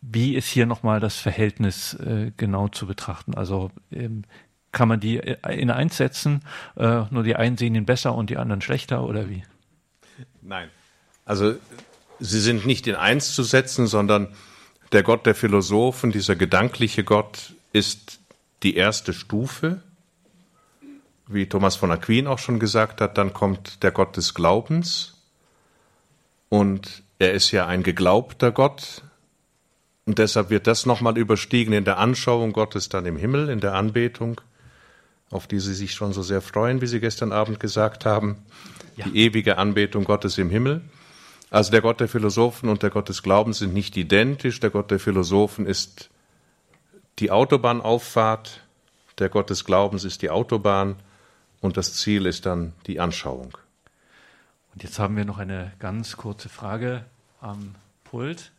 [0.00, 3.34] wie ist hier nochmal das Verhältnis äh, genau zu betrachten?
[3.34, 4.24] Also ähm,
[4.72, 6.42] kann man die in eins setzen?
[6.76, 9.42] Äh, nur die einen sehen ihn besser und die anderen schlechter oder wie?
[10.42, 10.68] Nein.
[11.24, 11.54] Also
[12.18, 14.28] sie sind nicht in eins zu setzen, sondern
[14.92, 18.20] der Gott der Philosophen, dieser gedankliche Gott, ist
[18.62, 19.82] die erste Stufe.
[21.26, 25.14] Wie Thomas von Aquin auch schon gesagt hat, dann kommt der Gott des Glaubens.
[26.48, 29.02] Und er ist ja ein geglaubter Gott.
[30.06, 33.74] Und deshalb wird das nochmal überstiegen in der Anschauung Gottes dann im Himmel, in der
[33.74, 34.40] Anbetung
[35.30, 38.38] auf die Sie sich schon so sehr freuen, wie Sie gestern Abend gesagt haben,
[38.96, 39.06] ja.
[39.06, 40.82] die ewige Anbetung Gottes im Himmel.
[41.50, 44.60] Also der Gott der Philosophen und der Gott des Glaubens sind nicht identisch.
[44.60, 46.10] Der Gott der Philosophen ist
[47.18, 48.62] die Autobahnauffahrt,
[49.18, 50.96] der Gott des Glaubens ist die Autobahn
[51.60, 53.58] und das Ziel ist dann die Anschauung.
[54.72, 57.04] Und jetzt haben wir noch eine ganz kurze Frage
[57.40, 57.74] am
[58.04, 58.52] Pult.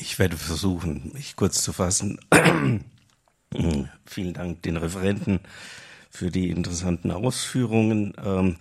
[0.00, 2.18] Ich werde versuchen, mich kurz zu fassen.
[4.04, 5.40] Vielen Dank den Referenten
[6.10, 8.12] für die interessanten Ausführungen.
[8.24, 8.56] Ähm,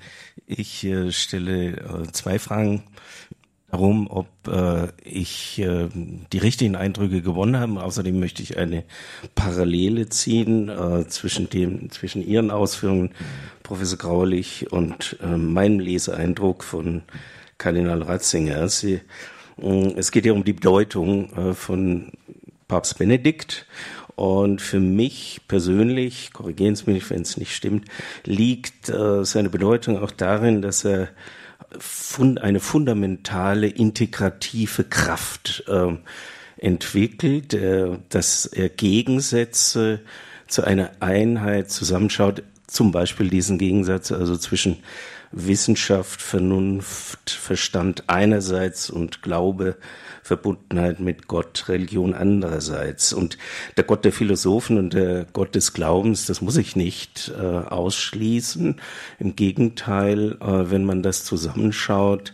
[0.45, 2.83] ich äh, stelle äh, zwei Fragen
[3.69, 7.83] darum, ob äh, ich die richtigen Eindrücke gewonnen habe.
[7.83, 8.85] Außerdem möchte ich eine
[9.35, 10.71] Parallele ziehen
[11.09, 13.11] zwischen dem, zwischen Ihren Ausführungen,
[13.63, 17.01] Professor Graulich, und meinem Leseeindruck von
[17.57, 18.69] Kardinal Ratzinger.
[18.69, 19.01] Sie,
[19.97, 22.13] es geht ja um die Bedeutung von
[22.69, 23.65] Papst Benedikt
[24.17, 27.85] und für mich persönlich, korrigieren Sie mich, wenn es nicht stimmt,
[28.25, 31.09] liegt äh, seine Bedeutung auch darin, dass er
[31.77, 35.97] fund eine fundamentale integrative Kraft äh,
[36.57, 39.99] entwickelt, äh, dass er Gegensätze
[40.47, 44.77] zu einer Einheit zusammenschaut, zum Beispiel diesen Gegensatz also zwischen
[45.31, 49.77] Wissenschaft, Vernunft, Verstand einerseits und Glaube,
[50.27, 53.13] Verbundenheit mit Gott, Religion andererseits.
[53.13, 53.37] Und
[53.77, 58.75] der Gott der Philosophen und der Gott des Glaubens, das muss ich nicht äh, ausschließen.
[59.19, 62.33] Im Gegenteil, äh, wenn man das zusammenschaut,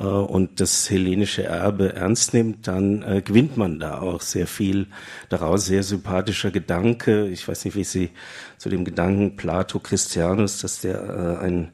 [0.00, 4.86] äh, und das hellenische Erbe ernst nimmt, dann äh, gewinnt man da auch sehr viel
[5.28, 5.66] daraus.
[5.66, 7.28] Sehr sympathischer Gedanke.
[7.28, 8.10] Ich weiß nicht, wie Sie
[8.58, 11.72] zu dem Gedanken Plato Christianus, dass der äh, ein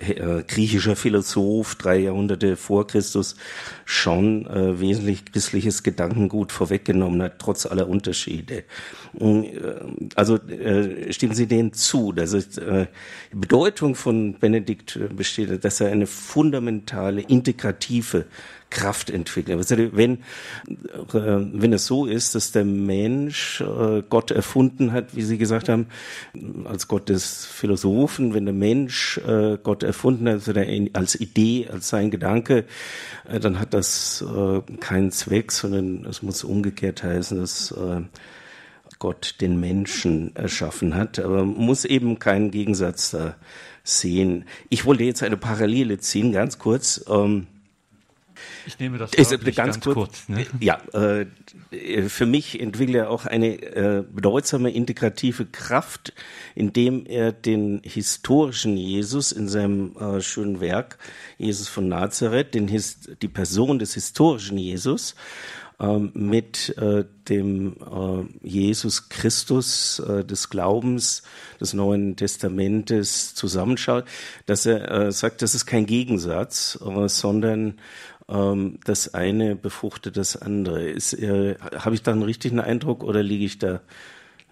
[0.00, 3.36] äh, griechischer Philosoph, drei Jahrhunderte vor Christus,
[3.84, 8.64] schon äh, wesentlich christliches Gedankengut vorweggenommen hat, trotz aller Unterschiede.
[9.18, 9.50] Mm, äh,
[10.14, 12.86] also äh, stimmen Sie dem zu, dass es, äh,
[13.32, 18.26] die Bedeutung von Benedikt besteht, dass er eine fundamentale, integrative
[18.70, 19.60] Kraft entwickeln.
[19.92, 20.18] Wenn, äh,
[21.12, 25.86] wenn es so ist, dass der Mensch äh, Gott erfunden hat, wie Sie gesagt haben,
[26.64, 30.42] als Gott des Philosophen, wenn der Mensch äh, Gott erfunden hat,
[30.94, 32.64] als Idee, als sein Gedanke,
[33.40, 34.24] dann hat das
[34.80, 37.74] keinen Zweck, sondern es muss umgekehrt heißen, dass
[38.98, 43.36] Gott den Menschen erschaffen hat, aber man muss eben keinen Gegensatz da
[43.82, 44.44] sehen.
[44.68, 47.04] Ich wollte jetzt eine Parallele ziehen, ganz kurz.
[47.08, 47.46] Ähm,
[48.66, 49.94] ich nehme das ist ganz, ganz kurz.
[49.94, 50.46] kurz ne?
[50.60, 51.26] Ja, äh,
[52.08, 56.12] für mich entwickelt er auch eine äh, bedeutsame integrative Kraft,
[56.54, 60.98] indem er den historischen Jesus in seinem äh, schönen Werk
[61.38, 62.66] Jesus von Nazareth, den
[63.22, 65.14] die Person des historischen Jesus
[65.88, 71.22] mit äh, dem äh, Jesus Christus äh, des Glaubens
[71.60, 74.04] des Neuen Testamentes zusammenschaut,
[74.46, 77.78] dass er sagt, das ist kein Gegensatz, sondern
[78.30, 80.88] ähm, das eine befruchtet das andere.
[80.88, 83.80] Ist, äh, Habe ich da einen richtigen Eindruck oder liege ich da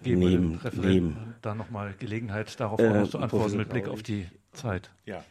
[0.03, 0.59] Geben neben?
[0.73, 1.35] neben?
[1.41, 4.89] Da nochmal Gelegenheit, darauf äh, zu antworten mit Blick auf die Zeit.
[5.05, 5.23] Ja.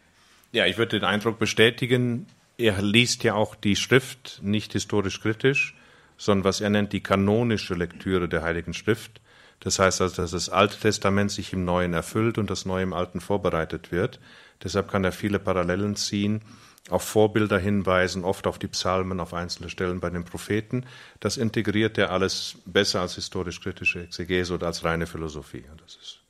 [0.52, 2.26] ja, ich würde den Eindruck bestätigen,
[2.56, 5.74] er liest ja auch die Schrift nicht historisch kritisch,
[6.18, 9.20] sondern was er nennt die kanonische Lektüre der Heiligen Schrift.
[9.60, 12.92] Das heißt also, dass das Alte Testament sich im Neuen erfüllt und das Neue im
[12.92, 14.20] Alten vorbereitet wird.
[14.62, 16.42] Deshalb kann er viele Parallelen ziehen
[16.90, 20.86] auf Vorbilder hinweisen, oft auf die Psalmen, auf einzelne Stellen bei den Propheten.
[21.20, 25.64] Das integriert er alles besser als historisch-kritische Exegese oder als reine Philosophie.
[25.76, 26.20] Das ist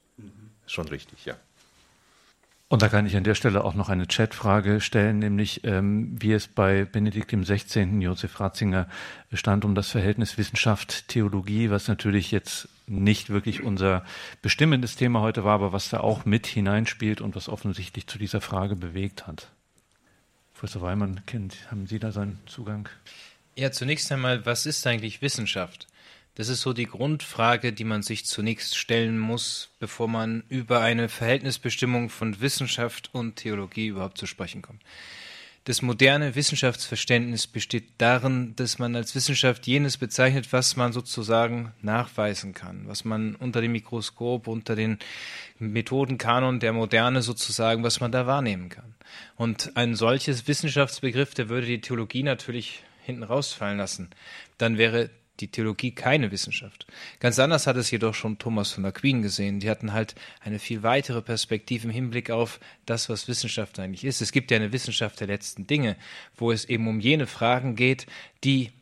[0.66, 1.36] schon richtig, ja.
[2.70, 6.32] Und da kann ich an der Stelle auch noch eine Chatfrage stellen, nämlich ähm, wie
[6.32, 7.84] es bei Benedikt XVI.
[8.00, 8.88] Josef Ratzinger
[9.32, 14.04] stand um das Verhältnis Wissenschaft-Theologie, was natürlich jetzt nicht wirklich unser
[14.42, 18.42] bestimmendes Thema heute war, aber was da auch mit hineinspielt und was offensichtlich zu dieser
[18.42, 19.48] Frage bewegt hat.
[20.52, 22.88] Professor Weimann, kennt, haben Sie da seinen Zugang?
[23.56, 25.86] Ja, zunächst einmal, was ist eigentlich Wissenschaft?
[26.38, 31.08] Das ist so die Grundfrage, die man sich zunächst stellen muss, bevor man über eine
[31.08, 34.80] Verhältnisbestimmung von Wissenschaft und Theologie überhaupt zu sprechen kommt.
[35.64, 42.54] Das moderne Wissenschaftsverständnis besteht darin, dass man als Wissenschaft jenes bezeichnet, was man sozusagen nachweisen
[42.54, 45.00] kann, was man unter dem Mikroskop, unter den
[45.58, 48.94] Methodenkanon der Moderne sozusagen, was man da wahrnehmen kann.
[49.34, 54.10] Und ein solches Wissenschaftsbegriff, der würde die Theologie natürlich hinten rausfallen lassen.
[54.56, 55.10] Dann wäre
[55.40, 56.86] die Theologie keine Wissenschaft.
[57.20, 59.60] Ganz anders hat es jedoch schon Thomas von Aquin gesehen.
[59.60, 64.20] Die hatten halt eine viel weitere Perspektive im Hinblick auf das, was Wissenschaft eigentlich ist.
[64.20, 65.96] Es gibt ja eine Wissenschaft der letzten Dinge,
[66.36, 68.06] wo es eben um jene Fragen geht,
[68.44, 68.72] die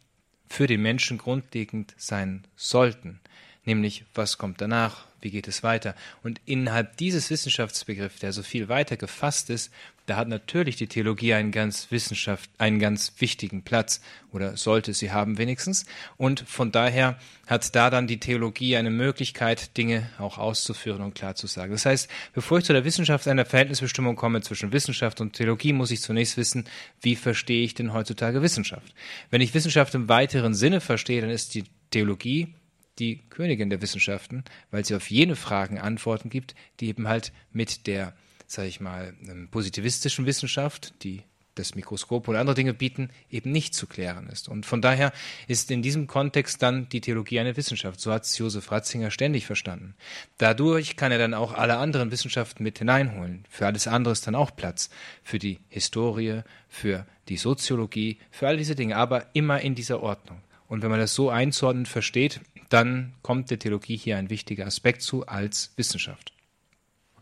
[0.48, 3.20] für den Menschen grundlegend sein sollten.
[3.64, 5.06] Nämlich, was kommt danach?
[5.26, 5.96] Wie geht es weiter?
[6.22, 9.72] Und innerhalb dieses Wissenschaftsbegriffs, der so viel weiter gefasst ist,
[10.06, 14.00] da hat natürlich die Theologie einen ganz Wissenschaft, einen ganz wichtigen Platz
[14.30, 15.84] oder sollte sie haben wenigstens.
[16.16, 17.18] Und von daher
[17.48, 21.72] hat da dann die Theologie eine Möglichkeit, Dinge auch auszuführen und klar zu sagen.
[21.72, 25.90] Das heißt, bevor ich zu der Wissenschaft einer Verhältnisbestimmung komme zwischen Wissenschaft und Theologie, muss
[25.90, 26.66] ich zunächst wissen,
[27.00, 28.94] wie verstehe ich denn heutzutage Wissenschaft?
[29.30, 32.54] Wenn ich Wissenschaft im weiteren Sinne verstehe, dann ist die Theologie
[32.98, 37.86] die Königin der Wissenschaften, weil sie auf jene Fragen Antworten gibt, die eben halt mit
[37.86, 38.14] der
[38.46, 39.12] sage ich mal,
[39.50, 41.22] positivistischen Wissenschaft, die
[41.54, 44.46] das Mikroskop oder andere Dinge bieten, eben nicht zu klären ist.
[44.46, 45.10] Und von daher
[45.48, 47.98] ist in diesem Kontext dann die Theologie eine Wissenschaft.
[47.98, 49.94] So hat es Josef Ratzinger ständig verstanden.
[50.36, 53.46] Dadurch kann er dann auch alle anderen Wissenschaften mit hineinholen.
[53.48, 54.90] Für alles andere ist dann auch Platz.
[55.22, 60.42] Für die Historie, für die Soziologie, für all diese Dinge, aber immer in dieser Ordnung.
[60.68, 65.02] Und wenn man das so einzuordnen versteht, dann kommt der Theologie hier ein wichtiger Aspekt
[65.02, 66.32] zu als Wissenschaft.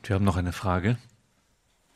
[0.03, 0.99] Wir haben noch eine Frage.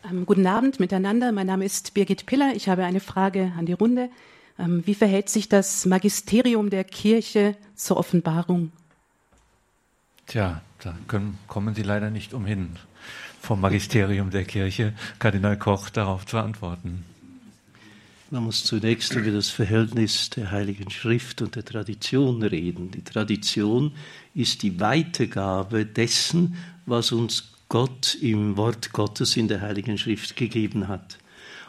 [0.09, 1.33] Ähm, guten Abend miteinander.
[1.33, 2.53] Mein Name ist Birgit Piller.
[2.55, 4.11] Ich habe eine Frage an die Runde.
[4.59, 8.73] Ähm, wie verhält sich das Magisterium der Kirche zur Offenbarung?
[10.27, 12.77] Tja, da können, kommen Sie leider nicht umhin,
[13.41, 17.05] vom Magisterium der Kirche, Kardinal Koch, darauf zu antworten.
[18.31, 22.91] Man muss zunächst über das Verhältnis der Heiligen Schrift und der Tradition reden.
[22.91, 23.93] Die Tradition
[24.35, 26.55] ist die Weitergabe dessen,
[26.85, 31.17] was uns Gott im Wort Gottes in der Heiligen Schrift gegeben hat.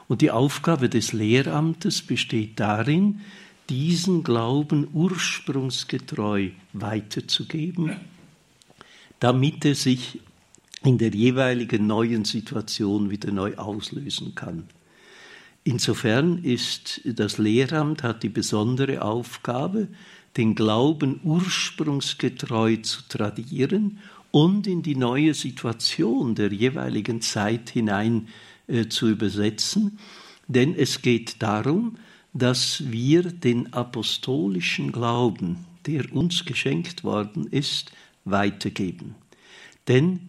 [0.09, 3.21] Und die Aufgabe des Lehramtes besteht darin,
[3.69, 7.95] diesen Glauben ursprungsgetreu weiterzugeben,
[9.21, 10.19] damit er sich
[10.83, 14.67] in der jeweiligen neuen Situation wieder neu auslösen kann.
[15.63, 19.87] Insofern ist das Lehramt hat die besondere Aufgabe,
[20.37, 23.99] den Glauben ursprungsgetreu zu tradieren
[24.31, 28.27] und in die neue Situation der jeweiligen Zeit hinein
[28.67, 29.99] äh, zu übersetzen,
[30.47, 31.97] denn es geht darum,
[32.33, 37.91] dass wir den apostolischen Glauben, der uns geschenkt worden ist,
[38.25, 39.15] weitergeben.
[39.87, 40.28] Denn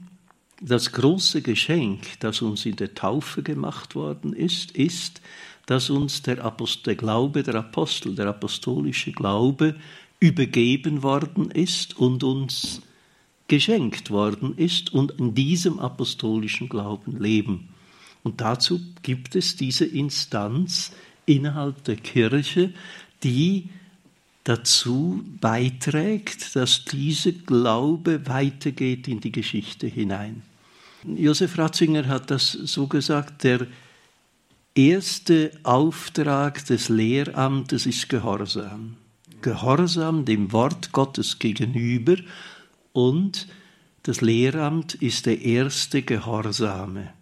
[0.60, 5.20] das große Geschenk, das uns in der Taufe gemacht worden ist, ist,
[5.66, 9.76] dass uns der, Apostel, der Glaube der Apostel, der apostolische Glaube
[10.18, 12.82] übergeben worden ist und uns
[13.48, 17.70] geschenkt worden ist und in diesem apostolischen Glauben leben.
[18.22, 20.92] Und dazu gibt es diese Instanz
[21.24, 22.74] innerhalb der Kirche,
[23.22, 23.70] die
[24.44, 30.42] dazu beiträgt, dass dieser Glaube weitergeht in die Geschichte hinein.
[31.04, 33.66] Josef Ratzinger hat das so gesagt, der
[34.74, 38.96] erste Auftrag des Lehramtes ist Gehorsam.
[39.40, 42.16] Gehorsam dem Wort Gottes gegenüber
[42.92, 43.48] und
[44.02, 47.12] das Lehramt ist der erste Gehorsame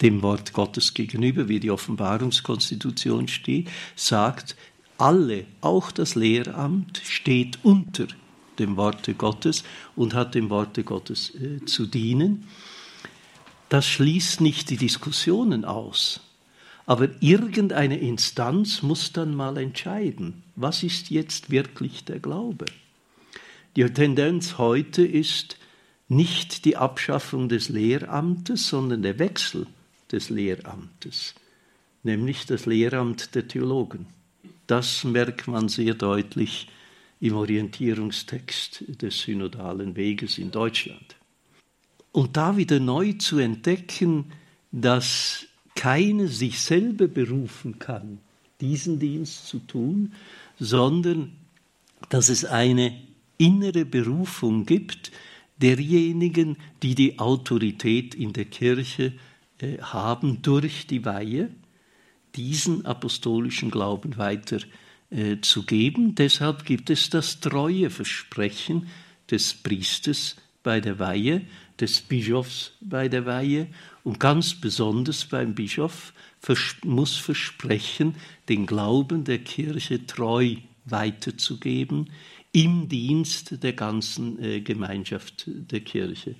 [0.00, 4.56] dem Wort Gottes gegenüber, wie die Offenbarungskonstitution steht, sagt,
[4.96, 8.06] alle, auch das Lehramt, steht unter
[8.58, 9.64] dem Worte Gottes
[9.94, 12.48] und hat dem Worte Gottes äh, zu dienen.
[13.68, 16.20] Das schließt nicht die Diskussionen aus.
[16.86, 22.64] Aber irgendeine Instanz muss dann mal entscheiden, was ist jetzt wirklich der Glaube.
[23.76, 25.58] Die Tendenz heute ist
[26.08, 29.66] nicht die Abschaffung des Lehramtes, sondern der Wechsel
[30.10, 31.34] des Lehramtes,
[32.02, 34.06] nämlich das Lehramt der Theologen.
[34.66, 36.68] Das merkt man sehr deutlich
[37.20, 41.16] im Orientierungstext des synodalen Weges in Deutschland.
[42.18, 44.32] Und da wieder neu zu entdecken,
[44.72, 45.46] dass
[45.76, 48.18] keine sich selber berufen kann,
[48.60, 50.14] diesen Dienst zu tun,
[50.58, 51.30] sondern
[52.08, 52.92] dass es eine
[53.36, 55.12] innere Berufung gibt
[55.58, 59.12] derjenigen, die die Autorität in der Kirche
[59.60, 61.50] äh, haben durch die Weihe,
[62.34, 64.58] diesen apostolischen Glauben weiter
[65.10, 66.16] äh, zu geben.
[66.16, 68.88] Deshalb gibt es das treue Versprechen
[69.30, 71.42] des Priesters bei der Weihe,
[71.80, 73.68] des Bischofs bei der Weihe
[74.04, 78.14] und ganz besonders beim Bischof vers muss versprechen,
[78.48, 82.10] den Glauben der Kirche treu weiterzugeben
[82.52, 86.34] im Dienst der ganzen äh, Gemeinschaft der Kirche.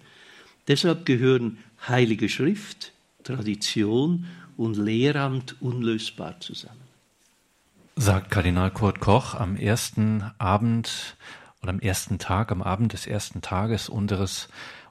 [0.66, 4.26] Deshalb gehören Heilige Schrift, Tradition
[4.56, 6.80] und Lehramt unlösbar zusammen.
[7.96, 11.16] Sagt Kardinal Kurt Koch am ersten Abend
[11.62, 14.48] oder am ersten Tag, am Abend des ersten Tages unseres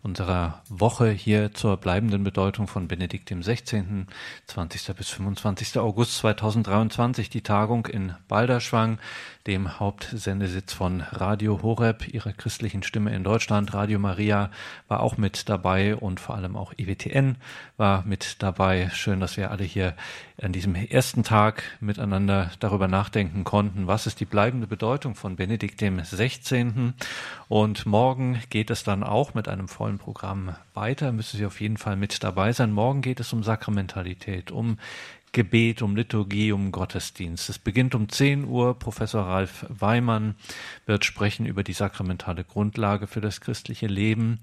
[0.08, 4.05] unserer Woche hier zur bleibenden Bedeutung von Benedikt XVI.
[4.47, 4.95] 20.
[4.95, 5.78] bis 25.
[5.80, 8.99] August 2023 die Tagung in Balderschwang,
[9.48, 13.74] dem Hauptsendesitz von Radio Horeb, ihrer christlichen Stimme in Deutschland.
[13.74, 14.52] Radio Maria
[14.89, 17.38] war auch mit dabei und vor allem auch IWTN
[17.78, 18.89] war mit dabei.
[18.93, 19.95] Schön, dass wir alle hier
[20.41, 25.80] an diesem ersten Tag miteinander darüber nachdenken konnten, was ist die bleibende Bedeutung von Benedikt
[25.80, 26.93] dem 16.
[27.48, 31.78] Und morgen geht es dann auch mit einem vollen Programm weiter, müssen Sie auf jeden
[31.78, 32.72] Fall mit dabei sein.
[32.72, 34.78] Morgen geht es um Sakramentalität, um
[35.38, 37.48] Gebet, um Liturgie, um Gottesdienst.
[37.48, 38.74] Es beginnt um 10 Uhr.
[38.74, 40.34] Professor Ralf Weimann
[40.88, 44.40] wird sprechen über die sakramentale Grundlage für das christliche Leben.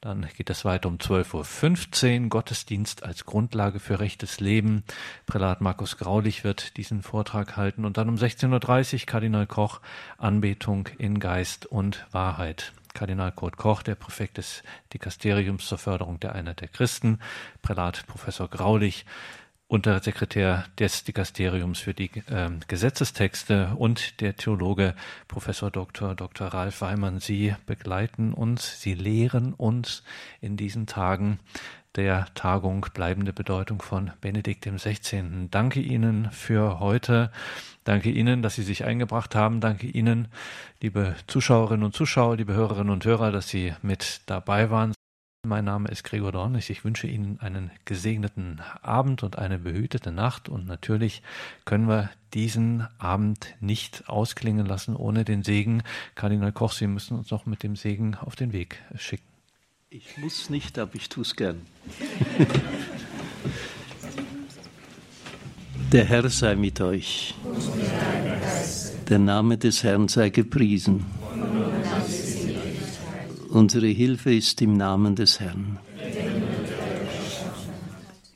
[0.00, 4.84] Dann geht es weiter um 12.15 Uhr, Gottesdienst als Grundlage für rechtes Leben.
[5.26, 7.84] Prälat Markus Graulich wird diesen Vortrag halten.
[7.84, 9.82] Und dann um 16.30 Uhr Kardinal Koch,
[10.16, 12.72] Anbetung in Geist und Wahrheit.
[12.94, 17.20] Kardinal Kurt Koch, der Präfekt des Dikasteriums zur Förderung der Einheit der Christen,
[17.62, 19.04] Prälat Professor Graulich,
[19.68, 24.94] Untersekretär des Dikasteriums für die äh, Gesetzestexte und der Theologe
[25.28, 26.14] Professor Dr.
[26.14, 26.48] Dr.
[26.48, 27.20] Ralf Weimann.
[27.20, 30.02] Sie begleiten uns, sie lehren uns
[30.40, 31.38] in diesen Tagen
[31.96, 35.48] der Tagung bleibende Bedeutung von Benedikt XVI.
[35.50, 37.30] Danke Ihnen für heute.
[37.84, 39.60] Danke Ihnen, dass Sie sich eingebracht haben.
[39.60, 40.28] Danke Ihnen,
[40.80, 44.94] liebe Zuschauerinnen und Zuschauer, liebe Hörerinnen und Hörer, dass Sie mit dabei waren.
[45.48, 46.68] Mein Name ist Gregor Dornig.
[46.68, 50.50] Ich wünsche Ihnen einen gesegneten Abend und eine behütete Nacht.
[50.50, 51.22] Und natürlich
[51.64, 55.82] können wir diesen Abend nicht ausklingen lassen ohne den Segen.
[56.16, 59.24] Kardinal Koch, Sie müssen uns noch mit dem Segen auf den Weg schicken.
[59.88, 61.62] Ich muss nicht, aber ich tue es gern.
[65.92, 67.34] Der Herr sei mit euch.
[69.08, 71.06] Der Name des Herrn sei gepriesen.
[73.50, 75.78] Unsere Hilfe ist im Namen des Herrn.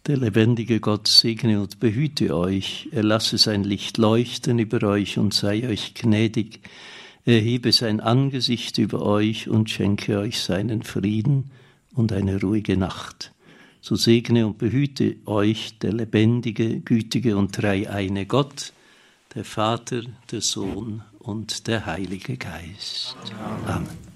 [0.06, 5.32] Der lebendige Gott segne und behüte euch, er lasse sein Licht leuchten über euch und
[5.34, 6.60] sei euch gnädig,
[7.24, 11.50] er hebe sein Angesicht über euch und schenke euch seinen Frieden
[11.94, 13.32] und eine ruhige Nacht.
[13.80, 18.72] So segne und behüte euch der lebendige, gütige und dreieine Gott,
[19.34, 23.16] der Vater, der Sohn und der Heilige Geist.
[23.66, 24.11] Amen.